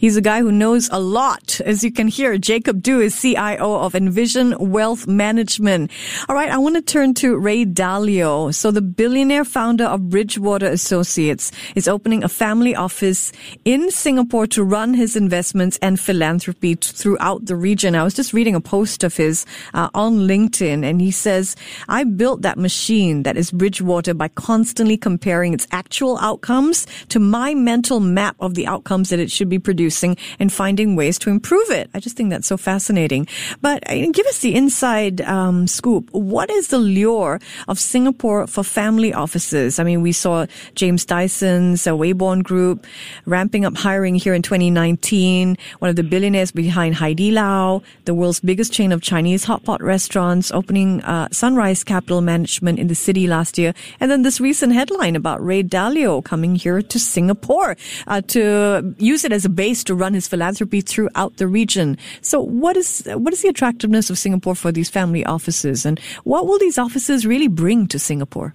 He's 0.00 0.16
a 0.16 0.22
guy 0.22 0.40
who 0.40 0.50
knows 0.50 0.88
a 0.90 0.98
lot. 0.98 1.60
As 1.60 1.84
you 1.84 1.92
can 1.92 2.08
hear, 2.08 2.38
Jacob 2.38 2.82
Du 2.82 3.02
is 3.02 3.20
CIO 3.20 3.80
of 3.80 3.94
Envision 3.94 4.56
Wealth 4.58 5.06
Management. 5.06 5.90
All 6.26 6.34
right, 6.34 6.48
I 6.48 6.56
want 6.56 6.76
to 6.76 6.80
turn 6.80 7.12
to 7.16 7.36
Ray 7.36 7.66
Dalio. 7.66 8.54
So 8.54 8.70
the 8.70 8.80
billionaire 8.80 9.44
founder 9.44 9.84
of 9.84 10.08
Bridgewater 10.08 10.68
Associates 10.68 11.52
is 11.74 11.86
opening 11.86 12.24
a 12.24 12.30
family 12.30 12.74
office 12.74 13.30
in 13.66 13.90
Singapore 13.90 14.46
to 14.46 14.64
run 14.64 14.94
his 14.94 15.16
investments 15.16 15.78
and 15.82 16.00
philanthropy 16.00 16.76
throughout 16.76 17.44
the 17.44 17.54
region. 17.54 17.94
I 17.94 18.02
was 18.02 18.14
just 18.14 18.32
reading 18.32 18.54
a 18.54 18.60
post 18.62 19.04
of 19.04 19.14
his 19.18 19.44
uh, 19.74 19.90
on 19.92 20.20
LinkedIn 20.20 20.82
and 20.82 21.02
he 21.02 21.10
says, 21.10 21.56
I 21.90 22.04
built 22.04 22.40
that 22.40 22.56
machine 22.56 23.24
that 23.24 23.36
is 23.36 23.50
Bridgewater 23.50 24.14
by 24.14 24.28
constantly 24.28 24.96
comparing 24.96 25.52
its 25.52 25.68
actual 25.72 26.16
outcomes 26.20 26.86
to 27.10 27.20
my 27.20 27.52
mental 27.52 28.00
map 28.00 28.36
of 28.40 28.54
the 28.54 28.66
outcomes 28.66 29.10
that 29.10 29.18
it 29.18 29.30
should 29.30 29.50
be 29.50 29.58
producing 29.58 29.89
and 30.38 30.52
finding 30.52 30.96
ways 30.96 31.18
to 31.20 31.30
improve 31.30 31.70
it. 31.70 31.90
I 31.94 32.00
just 32.00 32.16
think 32.16 32.30
that's 32.30 32.48
so 32.48 32.56
fascinating. 32.56 33.26
But 33.60 33.88
uh, 33.88 33.94
give 34.12 34.26
us 34.26 34.40
the 34.40 34.54
inside 34.54 35.20
um, 35.22 35.66
scoop. 35.66 36.08
What 36.12 36.50
is 36.50 36.68
the 36.68 36.78
lure 36.78 37.40
of 37.68 37.78
Singapore 37.78 38.46
for 38.46 38.64
family 38.64 39.12
offices? 39.12 39.78
I 39.78 39.84
mean, 39.84 40.02
we 40.02 40.12
saw 40.12 40.46
James 40.74 41.04
Dyson's 41.04 41.86
uh, 41.86 41.96
Weybourne 41.96 42.42
Group 42.42 42.86
ramping 43.26 43.64
up 43.64 43.76
hiring 43.76 44.14
here 44.14 44.34
in 44.34 44.42
2019. 44.42 45.56
One 45.78 45.88
of 45.88 45.96
the 45.96 46.02
billionaires 46.02 46.50
behind 46.50 46.94
Heidi 46.96 47.20
Haidilao, 47.20 47.82
the 48.04 48.14
world's 48.14 48.40
biggest 48.40 48.72
chain 48.72 48.92
of 48.92 49.02
Chinese 49.02 49.44
hot 49.44 49.64
pot 49.64 49.82
restaurants, 49.82 50.50
opening 50.52 51.02
uh, 51.02 51.28
Sunrise 51.32 51.84
Capital 51.84 52.20
Management 52.20 52.78
in 52.78 52.88
the 52.88 52.94
city 52.94 53.26
last 53.26 53.58
year. 53.58 53.74
And 54.00 54.10
then 54.10 54.22
this 54.22 54.40
recent 54.40 54.72
headline 54.72 55.16
about 55.16 55.44
Ray 55.44 55.62
Dalio 55.62 56.24
coming 56.24 56.54
here 56.54 56.82
to 56.82 56.98
Singapore 56.98 57.76
uh, 58.06 58.20
to 58.28 58.94
use 58.98 59.24
it 59.24 59.32
as 59.32 59.44
a 59.44 59.48
base 59.48 59.79
to 59.84 59.94
run 59.94 60.14
his 60.14 60.28
philanthropy 60.28 60.80
throughout 60.80 61.36
the 61.36 61.46
region. 61.46 61.98
So 62.20 62.40
what 62.40 62.76
is, 62.76 63.08
what 63.14 63.32
is 63.32 63.42
the 63.42 63.48
attractiveness 63.48 64.10
of 64.10 64.18
Singapore 64.18 64.54
for 64.54 64.72
these 64.72 64.90
family 64.90 65.24
offices 65.24 65.86
and 65.86 65.98
what 66.24 66.46
will 66.46 66.58
these 66.58 66.78
offices 66.78 67.26
really 67.26 67.48
bring 67.48 67.86
to 67.88 67.98
Singapore? 67.98 68.54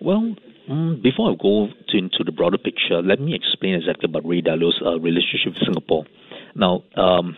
Well, 0.00 0.34
um, 0.68 1.00
before 1.02 1.30
I 1.30 1.34
go 1.40 1.68
to, 1.88 1.98
into 1.98 2.24
the 2.24 2.32
broader 2.32 2.58
picture, 2.58 3.02
let 3.02 3.20
me 3.20 3.34
explain 3.34 3.74
exactly 3.74 4.08
about 4.08 4.26
Ray 4.26 4.40
Dalio's 4.40 4.80
uh, 4.84 4.98
relationship 5.00 5.54
with 5.54 5.64
Singapore. 5.64 6.04
Now, 6.54 6.82
um, 6.96 7.36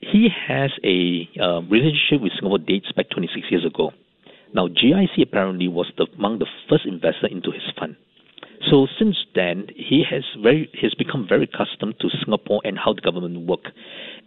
he 0.00 0.28
has 0.48 0.70
a 0.84 1.28
uh, 1.40 1.60
relationship 1.62 2.22
with 2.22 2.32
Singapore 2.38 2.58
dates 2.58 2.90
back 2.92 3.06
26 3.10 3.46
years 3.50 3.64
ago. 3.64 3.90
Now, 4.54 4.68
GIC 4.68 5.22
apparently 5.22 5.68
was 5.68 5.86
the, 5.96 6.06
among 6.16 6.38
the 6.38 6.46
first 6.68 6.86
investor 6.86 7.26
into 7.26 7.50
his 7.50 7.62
fund. 7.78 7.96
So 8.70 8.86
since 8.98 9.16
then, 9.34 9.68
he 9.74 10.02
has 10.10 10.24
very 10.42 10.70
has 10.80 10.94
become 10.94 11.26
very 11.28 11.44
accustomed 11.44 11.96
to 12.00 12.08
Singapore 12.24 12.60
and 12.64 12.78
how 12.78 12.92
the 12.94 13.00
government 13.00 13.46
work, 13.46 13.72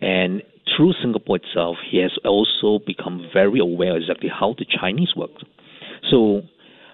and 0.02 0.44
through 0.76 0.94
Singapore 1.02 1.38
itself, 1.38 1.78
he 1.90 1.98
has 1.98 2.12
also 2.24 2.80
become 2.86 3.28
very 3.34 3.60
aware 3.60 3.98
exactly 3.98 4.30
how 4.30 4.56
the 4.58 4.66
Chinese 4.66 5.16
work. 5.16 5.32
So. 6.10 6.44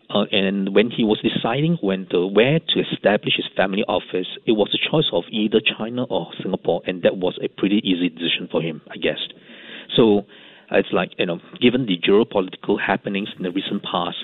Uh, 0.08 0.26
and 0.32 0.76
when 0.76 0.92
he 0.92 1.04
was 1.04 1.20
deciding 1.24 1.80
when 1.82 2.06
to, 2.12 2.28
where 2.28 2.60
to 2.60 2.80
establish 2.80 3.34
his 3.38 3.46
family 3.58 3.84
office, 3.88 4.28
it 4.46 4.52
was 4.52 4.70
a 4.72 4.92
choice 4.92 5.10
of 5.12 5.24
either 5.32 5.60
China 5.60 6.04
or 6.04 6.30
Singapore, 6.44 6.84
and 6.86 7.02
that 7.02 7.18
was 7.18 7.40
a 7.44 7.48
pretty 7.48 7.82
easy 7.84 8.10
decision 8.10 8.48
for 8.52 8.62
him, 8.62 8.82
I 8.92 8.98
guess. 8.98 9.18
So 9.96 10.28
it's 10.72 10.90
like 10.92 11.12
you 11.18 11.26
know, 11.26 11.40
given 11.60 11.88
the 11.88 11.98
geopolitical 11.98 12.80
happenings 12.80 13.30
in 13.36 13.44
the 13.44 13.52
recent 13.52 13.82
past, 13.84 14.18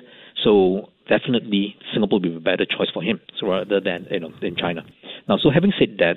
so 0.43 0.89
definitely 1.12 1.76
Singapore 1.91 2.24
will 2.24 2.30
be 2.32 2.36
a 2.36 2.39
better 2.39 2.65
choice 2.65 2.88
for 2.93 3.04
him 3.04 3.19
so 3.38 3.52
rather 3.52 3.82
than 3.84 4.08
you 4.10 4.21
know 4.21 4.32
in 4.41 4.56
China. 4.56 4.82
Now, 5.28 5.38
so 5.38 5.52
having 5.52 5.74
said 5.78 6.00
that, 6.00 6.15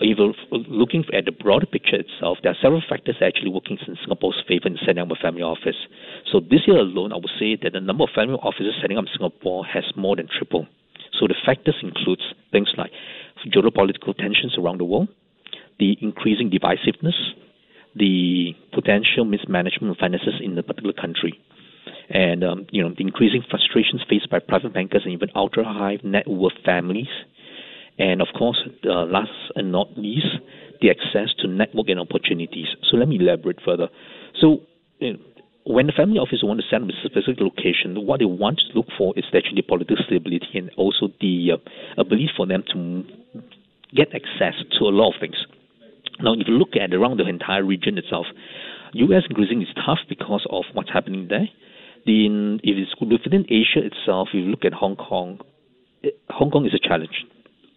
if 0.00 0.16
looking 0.50 1.04
at 1.12 1.26
the 1.26 1.32
broader 1.32 1.66
picture 1.66 2.00
itself, 2.00 2.38
there 2.42 2.52
are 2.52 2.60
several 2.62 2.82
factors 2.88 3.16
actually 3.20 3.50
working 3.50 3.76
in 3.86 3.96
Singapore's 4.00 4.42
favor 4.48 4.66
in 4.66 4.78
setting 4.80 5.02
up 5.02 5.10
a 5.10 5.20
family 5.20 5.42
office. 5.42 5.76
So 6.32 6.40
this 6.40 6.64
year 6.66 6.78
alone, 6.78 7.12
I 7.12 7.16
would 7.16 7.36
say 7.38 7.58
that 7.62 7.74
the 7.74 7.80
number 7.80 8.04
of 8.04 8.10
family 8.14 8.40
offices 8.40 8.74
setting 8.80 8.96
up 8.96 9.04
in 9.04 9.12
Singapore 9.12 9.66
has 9.66 9.84
more 9.96 10.16
than 10.16 10.26
tripled. 10.26 10.66
So 11.18 11.28
the 11.28 11.36
factors 11.44 11.76
includes 11.82 12.22
things 12.50 12.72
like 12.78 12.92
geopolitical 13.52 14.16
tensions 14.16 14.56
around 14.56 14.80
the 14.80 14.88
world, 14.88 15.08
the 15.78 15.98
increasing 16.00 16.48
divisiveness, 16.48 17.18
the 17.94 18.54
potential 18.72 19.24
mismanagement 19.24 19.90
of 19.90 19.98
finances 19.98 20.40
in 20.40 20.56
a 20.56 20.62
particular 20.62 20.94
country, 20.94 21.38
and 22.10 22.44
um, 22.44 22.66
you 22.70 22.82
know 22.82 22.90
the 22.90 23.02
increasing 23.02 23.42
frustrations 23.48 24.02
faced 24.08 24.30
by 24.30 24.38
private 24.38 24.74
bankers 24.74 25.02
and 25.04 25.12
even 25.12 25.28
ultra 25.34 25.64
high 25.64 25.98
net 26.02 26.26
worth 26.26 26.58
families, 26.64 27.08
and 27.98 28.20
of 28.20 28.28
course, 28.36 28.58
uh, 28.84 29.04
last 29.04 29.30
and 29.54 29.72
not 29.72 29.88
least, 29.96 30.26
the 30.80 30.90
access 30.90 31.34
to 31.38 31.48
network 31.48 31.88
and 31.88 32.00
opportunities. 32.00 32.66
So 32.90 32.96
let 32.96 33.08
me 33.08 33.18
elaborate 33.18 33.60
further. 33.64 33.88
So. 34.40 34.62
You 34.98 35.14
know, 35.14 35.18
when 35.64 35.86
the 35.86 35.92
family 35.92 36.18
office 36.18 36.40
want 36.42 36.60
to 36.60 36.66
set 36.68 36.82
up 36.82 36.88
a 36.88 36.96
specific 37.04 37.40
location, 37.40 38.06
what 38.06 38.18
they 38.18 38.26
want 38.26 38.58
to 38.58 38.76
look 38.76 38.88
for 38.96 39.12
is 39.16 39.24
actually 39.32 39.56
the 39.56 39.68
political 39.68 39.96
stability 40.04 40.48
and 40.54 40.70
also 40.76 41.08
the 41.20 41.52
uh, 41.52 42.00
ability 42.00 42.30
for 42.36 42.46
them 42.46 42.64
to 42.72 43.04
get 43.94 44.08
access 44.14 44.56
to 44.78 44.84
a 44.84 44.92
lot 44.92 45.14
of 45.14 45.20
things. 45.20 45.36
Now, 46.20 46.34
if 46.34 46.48
you 46.48 46.54
look 46.54 46.76
at 46.76 46.92
around 46.92 47.18
the 47.18 47.28
entire 47.28 47.64
region 47.64 47.98
itself, 47.98 48.26
U.S. 48.92 49.22
increasing 49.28 49.62
is 49.62 49.68
tough 49.86 50.00
because 50.08 50.46
of 50.50 50.64
what's 50.72 50.90
happening 50.92 51.28
there 51.28 51.48
the 52.10 52.58
if 52.62 52.76
it's 52.76 52.94
within 53.00 53.44
Asia 53.48 53.86
itself, 53.86 54.28
if 54.32 54.44
you 54.44 54.50
look 54.50 54.64
at 54.64 54.72
Hong 54.72 54.96
Kong, 54.96 55.40
Hong 56.28 56.50
Kong 56.50 56.66
is 56.66 56.74
a 56.74 56.88
challenge. 56.88 57.24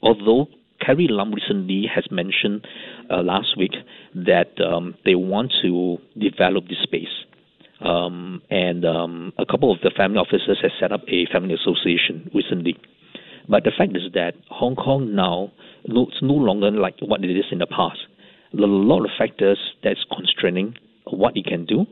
Although 0.01 0.47
Carrie 0.83 1.07
Lam 1.09 1.31
recently 1.33 1.85
has 1.93 2.05
mentioned 2.11 2.65
uh, 3.09 3.21
last 3.21 3.57
week 3.57 3.73
that 4.15 4.59
um, 4.61 4.95
they 5.05 5.15
want 5.15 5.53
to 5.61 5.97
develop 6.17 6.67
this 6.67 6.81
space. 6.83 7.13
Um, 7.81 8.41
and 8.49 8.85
um, 8.85 9.33
a 9.37 9.45
couple 9.45 9.71
of 9.71 9.79
the 9.81 9.91
family 9.95 10.17
officers 10.17 10.59
have 10.61 10.71
set 10.79 10.91
up 10.91 11.01
a 11.07 11.25
family 11.31 11.53
association 11.53 12.29
recently. 12.33 12.77
But 13.47 13.63
the 13.65 13.71
fact 13.77 13.95
is 13.95 14.13
that 14.13 14.33
Hong 14.49 14.75
Kong 14.75 15.15
now 15.15 15.51
looks 15.85 16.15
no 16.21 16.33
longer 16.33 16.71
like 16.71 16.95
what 17.01 17.23
it 17.23 17.29
is 17.29 17.45
in 17.51 17.59
the 17.59 17.67
past. 17.67 17.99
There 18.53 18.63
are 18.63 18.69
a 18.69 18.87
lot 18.91 19.03
of 19.03 19.11
factors 19.17 19.59
that's 19.83 20.05
constraining 20.15 20.75
what 21.05 21.35
it 21.35 21.45
can 21.45 21.65
do 21.65 21.85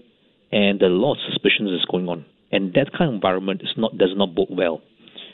and 0.51 0.81
a 0.81 0.87
lot 0.87 1.13
of 1.13 1.17
suspicions 1.29 1.71
is 1.71 1.85
going 1.89 2.07
on. 2.09 2.25
And 2.51 2.73
that 2.73 2.91
kind 2.91 3.09
of 3.09 3.15
environment 3.15 3.61
is 3.63 3.73
not 3.77 3.97
does 3.97 4.11
not 4.15 4.35
bode 4.35 4.49
well, 4.51 4.81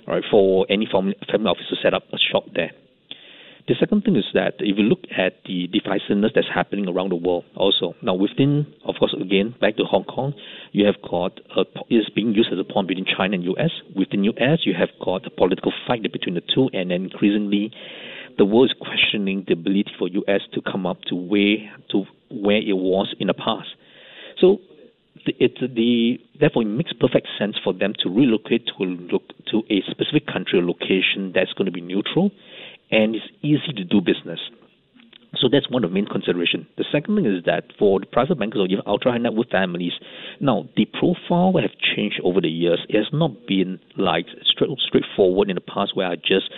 right, 0.08 0.24
for 0.30 0.66
any 0.70 0.88
family, 0.92 1.16
family 1.32 1.50
office 1.50 1.66
to 1.70 1.76
set 1.82 1.94
up 1.94 2.04
a 2.14 2.18
shop 2.18 2.46
there. 2.54 2.72
The 3.68 3.76
second 3.78 4.04
thing 4.04 4.16
is 4.16 4.24
that 4.34 4.54
if 4.60 4.78
you 4.78 4.84
look 4.86 5.04
at 5.12 5.44
the 5.46 5.68
divisiveness 5.68 6.32
that's 6.34 6.48
happening 6.48 6.88
around 6.88 7.12
the 7.12 7.18
world 7.18 7.44
also. 7.54 7.96
Now 8.02 8.14
within, 8.14 8.66
of 8.86 8.96
course, 8.98 9.14
again, 9.20 9.56
back 9.60 9.76
to 9.76 9.84
Hong 9.84 10.06
Kong, 10.06 10.34
you 10.72 10.86
have 10.86 10.96
got, 11.02 11.42
a, 11.58 11.66
is 11.90 12.08
being 12.16 12.34
used 12.34 12.48
as 12.54 12.60
a 12.60 12.64
pawn 12.64 12.88
between 12.88 13.06
China 13.06 13.36
and 13.36 13.44
US. 13.44 13.72
Within 13.94 14.24
US, 14.24 14.60
you 14.64 14.74
have 14.74 14.88
got 15.04 15.26
a 15.26 15.30
political 15.30 15.74
fight 15.86 16.02
between 16.04 16.36
the 16.36 16.44
two 16.56 16.70
and 16.72 16.94
increasingly 16.94 17.74
the 18.38 18.46
world 18.46 18.70
is 18.70 18.76
questioning 18.80 19.44
the 19.48 19.54
ability 19.54 19.92
for 19.98 20.08
US 20.08 20.42
to 20.54 20.62
come 20.62 20.86
up 20.86 21.02
to 21.10 21.16
where, 21.16 21.58
to 21.92 22.06
where 22.30 22.58
it 22.58 22.78
was 22.78 23.14
in 23.20 23.28
the 23.28 23.34
past. 23.34 23.68
So 24.40 24.60
it 25.26 25.58
the 25.76 26.20
therefore 26.40 26.64
it 26.64 26.66
makes 26.66 26.94
perfect 26.94 27.28
sense 27.38 27.56
for 27.64 27.74
them 27.74 27.94
to 28.04 28.10
relocate 28.10 28.68
to 28.68 28.84
look 28.84 29.24
to 29.52 29.64
a 29.70 29.82
specific 29.90 30.28
country 30.28 30.60
or 30.60 30.66
location 30.66 31.32
that's 31.34 31.54
going 31.54 31.66
to 31.66 31.72
be 31.72 31.82
neutral 31.82 32.32
and 32.92 33.16
it's 33.16 33.26
easy 33.42 33.74
to 33.76 33.84
do 33.84 34.02
business. 34.02 34.40
So 35.36 35.50
that's 35.52 35.70
one 35.70 35.84
of 35.84 35.92
the 35.92 35.94
main 35.94 36.08
considerations. 36.08 36.66
The 36.78 36.86
second 36.92 37.18
thing 37.18 37.26
is 37.26 37.44
that 37.46 37.66
for 37.78 38.00
the 38.00 38.06
private 38.06 38.40
bankers 38.40 38.62
or 38.62 38.66
even 38.66 38.82
ultra 38.88 39.12
high 39.12 39.18
net 39.18 39.34
worth 39.34 39.50
families, 39.50 39.92
now 40.40 40.70
the 40.76 40.86
profile 40.86 41.54
have 41.62 41.76
changed 41.78 42.22
over 42.24 42.40
the 42.40 42.50
years. 42.50 42.80
It 42.90 42.98
has 42.98 43.12
not 43.12 43.46
been 43.46 43.80
like 43.98 44.26
straight, 44.46 44.70
straightforward 44.80 45.50
in 45.50 45.56
the 45.56 45.62
past 45.62 45.96
where 45.96 46.08
I 46.08 46.16
just 46.16 46.50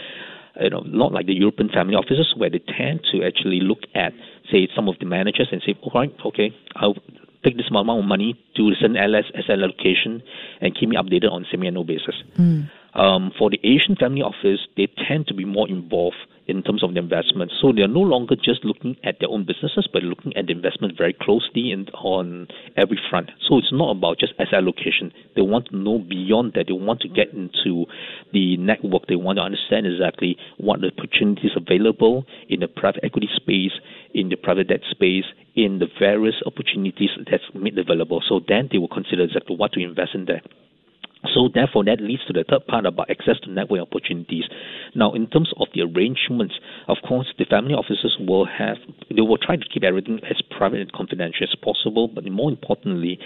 you 0.62 0.70
know, 0.70 0.82
not 0.86 1.12
like 1.12 1.26
the 1.26 1.34
European 1.34 1.70
family 1.70 1.96
offices 1.96 2.34
where 2.36 2.50
they 2.50 2.60
tend 2.60 3.02
to 3.12 3.24
actually 3.24 3.60
look 3.62 3.80
at, 3.96 4.14
say, 4.52 4.68
some 4.76 4.88
of 4.88 4.96
the 5.00 5.06
managers 5.06 5.48
and 5.52 5.62
say, 5.66 5.76
all 5.82 5.92
right, 5.94 6.14
okay, 6.26 6.52
I'll 6.76 6.96
take 7.44 7.58
this 7.58 7.68
amount 7.70 7.90
of 7.90 8.06
money 8.06 8.38
to 8.56 8.72
send 8.82 8.98
LS 8.98 9.26
SL 9.46 9.64
allocation 9.64 10.22
and 10.62 10.78
keep 10.78 10.90
me 10.90 10.96
updated 10.96 11.32
on 11.32 11.46
semi-annual 11.50 11.84
basis. 11.84 12.16
Mm. 12.38 12.70
Um, 12.94 13.32
for 13.38 13.50
the 13.50 13.60
Asian 13.64 13.96
family 13.96 14.22
office, 14.22 14.60
they 14.76 14.88
tend 15.08 15.28
to 15.28 15.34
be 15.34 15.46
more 15.46 15.70
involved 15.70 16.18
in 16.50 16.64
terms 16.64 16.84
of 16.84 16.94
the 16.94 17.00
investment. 17.00 17.52
So 17.62 17.72
they 17.72 17.84
are 17.84 17.88
no 17.88 18.02
longer 18.02 18.36
just 18.36 18.66
looking 18.66 18.98
at 19.04 19.18
their 19.20 19.30
own 19.30 19.46
businesses, 19.46 19.88
but 19.94 20.02
looking 20.02 20.36
at 20.36 20.48
the 20.48 20.54
investment 20.54 20.98
very 20.98 21.14
closely 21.14 21.72
and 21.72 21.90
on 21.94 22.48
every 22.76 23.00
front. 23.10 23.30
So 23.48 23.60
it's 23.60 23.72
not 23.72 23.92
about 23.92 24.18
just 24.18 24.34
asset 24.40 24.56
allocation. 24.56 25.14
They 25.36 25.44
want 25.44 25.68
to 25.68 25.78
know 25.78 26.00
beyond 26.00 26.54
that. 26.56 26.66
They 26.68 26.74
want 26.74 27.02
to 27.02 27.08
get 27.08 27.34
into 27.34 27.86
the 28.34 28.58
network. 28.58 29.06
They 29.08 29.16
want 29.16 29.38
to 29.38 29.44
understand 29.44 29.86
exactly 29.86 30.38
what 30.58 30.82
the 30.82 30.90
opportunities 30.98 31.52
available 31.56 32.26
in 32.50 32.62
the 32.62 32.68
private 32.68 33.04
equity 33.04 33.30
space, 33.36 33.74
in 34.16 34.30
the 34.30 34.36
private 34.36 34.70
debt 34.70 34.82
space, 34.90 35.26
in 35.56 35.78
the 35.78 35.88
various 36.00 36.42
opportunities 36.48 37.12
that's 37.30 37.44
made 37.54 37.78
available. 37.78 38.24
So 38.28 38.40
then 38.48 38.70
they 38.72 38.80
will 38.80 38.88
consider 38.88 39.24
exactly 39.24 39.56
what 39.56 39.74
to 39.74 39.80
invest 39.80 40.16
in 40.16 40.26
there. 40.26 40.42
So 41.34 41.50
therefore, 41.54 41.84
that 41.86 42.00
leads 42.00 42.26
to 42.28 42.34
the 42.34 42.46
third 42.48 42.66
part 42.68 42.86
about 42.86 43.10
access 43.10 43.40
to 43.44 43.52
network 43.52 43.82
opportunities. 43.82 44.46
Now, 44.96 45.14
in 45.14 45.28
terms 45.28 45.52
of 45.58 45.68
the 45.74 45.82
arrangements, 45.82 46.56
of 46.88 46.98
course, 47.08 47.28
the 47.38 47.46
family 47.46 47.74
offices 47.74 48.16
will 48.20 48.46
have 48.46 48.78
they 49.10 49.22
will 49.22 49.38
try 49.38 49.58
to 49.58 49.66
keep 49.74 49.84
everything 49.84 50.20
as 50.30 50.42
private 50.58 50.80
and 50.80 50.92
confidential 50.94 51.44
as 51.44 51.56
possible. 51.62 52.08
But 52.08 52.24
more 52.32 52.50
importantly, 52.50 53.20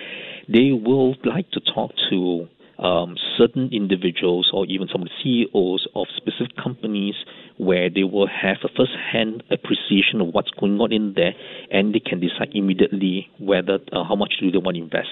they 0.50 0.72
will 0.72 1.16
like 1.24 1.52
to 1.52 1.60
talk 1.60 1.92
to 2.10 2.48
um, 2.80 3.16
certain 3.38 3.70
individuals 3.72 4.50
or 4.52 4.66
even 4.66 4.88
some 4.92 5.04
of 5.04 5.08
the 5.08 5.14
CEOs 5.24 5.88
of 5.96 6.08
specific 6.18 6.56
companies 6.62 7.16
where 7.58 7.90
they 7.90 8.04
will 8.04 8.28
have 8.28 8.58
a 8.64 8.70
first-hand 8.76 9.44
appreciation 9.52 10.22
of 10.22 10.34
what's 10.34 10.50
going 10.60 10.80
on 10.80 10.92
in 10.92 11.14
there, 11.16 11.34
and 11.72 11.94
they 11.94 12.00
can 12.00 12.20
decide 12.20 12.50
immediately 12.54 13.30
whether 13.40 13.78
uh, 13.92 14.04
how 14.04 14.16
much 14.16 14.34
do 14.40 14.50
they 14.50 14.58
want 14.58 14.76
to 14.76 14.84
invest. 14.84 15.10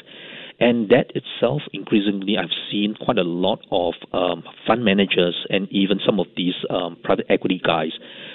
And 0.61 0.89
that 0.89 1.11
itself, 1.15 1.63
increasingly, 1.73 2.37
I've 2.37 2.53
seen 2.71 2.93
quite 2.93 3.17
a 3.17 3.23
lot 3.23 3.65
of 3.71 3.95
um, 4.13 4.43
fund 4.67 4.85
managers 4.85 5.47
and 5.49 5.67
even 5.71 5.99
some 6.05 6.19
of 6.19 6.27
these 6.37 6.53
um, 6.69 6.97
private 7.03 7.25
equity 7.29 7.59
guys 7.65 7.93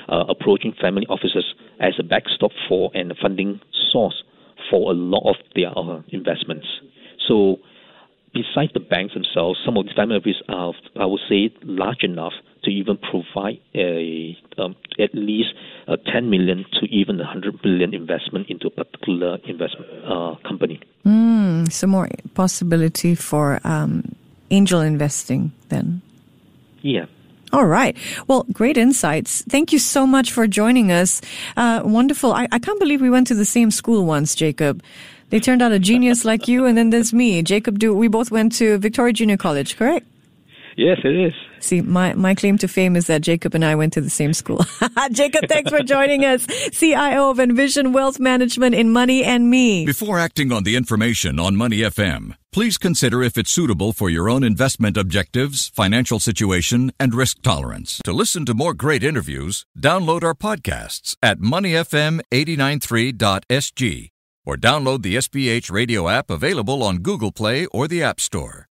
uh, 0.08 0.24
approaching 0.28 0.74
family 0.80 1.06
offices 1.08 1.54
as 1.78 1.92
a 2.00 2.02
backstop 2.02 2.50
for 2.68 2.90
and 2.94 3.12
a 3.12 3.14
funding 3.14 3.60
source 3.92 4.24
for 4.68 4.90
a 4.90 4.94
lot 4.94 5.22
of 5.24 5.36
their 5.54 5.70
uh, 5.78 6.02
investments. 6.08 6.66
So, 7.28 7.58
besides 8.34 8.72
the 8.74 8.80
banks 8.80 9.14
themselves, 9.14 9.60
some 9.64 9.76
of 9.76 9.86
the 9.86 9.92
family 9.94 10.16
offices 10.16 10.42
are, 10.48 10.74
I 11.00 11.06
would 11.06 11.20
say, 11.28 11.54
large 11.62 12.02
enough 12.02 12.32
to 12.64 12.70
even 12.72 12.98
provide 12.98 13.60
a 13.76 14.36
um, 14.58 14.74
at 14.98 15.14
least 15.14 15.50
a 15.86 15.96
10 15.96 16.28
million 16.28 16.64
to 16.80 16.86
even 16.86 17.20
a 17.20 17.24
100 17.24 17.62
billion 17.62 17.94
investment 17.94 18.50
into 18.50 18.66
a 18.66 18.70
particular 18.84 19.38
investment 19.46 19.86
uh, 20.04 20.34
company. 20.46 20.80
Mm, 21.66 21.72
so 21.72 21.86
more 21.86 22.08
possibility 22.34 23.14
for 23.14 23.60
um, 23.64 24.14
angel 24.50 24.80
investing 24.80 25.52
then. 25.68 26.02
Yeah. 26.82 27.06
All 27.52 27.66
right. 27.66 27.96
Well, 28.26 28.44
great 28.52 28.76
insights. 28.76 29.42
Thank 29.48 29.72
you 29.72 29.78
so 29.78 30.06
much 30.06 30.32
for 30.32 30.46
joining 30.46 30.90
us. 30.90 31.20
Uh, 31.56 31.82
wonderful. 31.84 32.32
I, 32.32 32.48
I 32.50 32.58
can't 32.58 32.78
believe 32.78 33.00
we 33.00 33.10
went 33.10 33.28
to 33.28 33.34
the 33.34 33.44
same 33.44 33.70
school 33.70 34.04
once, 34.04 34.34
Jacob. 34.34 34.82
They 35.30 35.40
turned 35.40 35.62
out 35.62 35.72
a 35.72 35.78
genius 35.78 36.24
like 36.24 36.48
you, 36.48 36.66
and 36.66 36.76
then 36.76 36.90
there's 36.90 37.12
me, 37.12 37.42
Jacob. 37.42 37.78
Do 37.78 37.94
we 37.94 38.08
both 38.08 38.30
went 38.30 38.54
to 38.56 38.78
Victoria 38.78 39.12
Junior 39.12 39.36
College, 39.36 39.76
correct? 39.76 40.06
Yes, 40.76 40.98
it 41.04 41.16
is. 41.16 41.32
See, 41.60 41.80
my, 41.80 42.14
my 42.14 42.34
claim 42.34 42.58
to 42.58 42.68
fame 42.68 42.96
is 42.96 43.06
that 43.06 43.22
Jacob 43.22 43.54
and 43.54 43.64
I 43.64 43.74
went 43.74 43.94
to 43.94 44.00
the 44.00 44.10
same 44.10 44.32
school. 44.32 44.64
Jacob, 45.12 45.48
thanks 45.48 45.70
for 45.70 45.82
joining 45.82 46.24
us. 46.24 46.46
CIO 46.72 47.30
of 47.30 47.40
Envision 47.40 47.92
Wealth 47.92 48.20
Management 48.20 48.74
in 48.74 48.90
Money 48.90 49.24
and 49.24 49.50
Me. 49.50 49.86
Before 49.86 50.18
acting 50.18 50.52
on 50.52 50.64
the 50.64 50.76
information 50.76 51.38
on 51.38 51.56
Money 51.56 51.78
FM, 51.78 52.34
please 52.52 52.76
consider 52.78 53.22
if 53.22 53.38
it's 53.38 53.50
suitable 53.50 53.92
for 53.92 54.10
your 54.10 54.28
own 54.28 54.44
investment 54.44 54.96
objectives, 54.96 55.68
financial 55.70 56.20
situation, 56.20 56.92
and 56.98 57.14
risk 57.14 57.42
tolerance. 57.42 58.00
To 58.04 58.12
listen 58.12 58.44
to 58.46 58.54
more 58.54 58.74
great 58.74 59.02
interviews, 59.02 59.66
download 59.78 60.22
our 60.22 60.34
podcasts 60.34 61.16
at 61.22 61.38
moneyfm893.sg 61.38 64.10
or 64.46 64.56
download 64.56 65.02
the 65.02 65.16
SPH 65.16 65.70
radio 65.70 66.08
app 66.08 66.30
available 66.30 66.82
on 66.82 66.98
Google 66.98 67.32
Play 67.32 67.66
or 67.66 67.88
the 67.88 68.02
App 68.02 68.20
Store. 68.20 68.68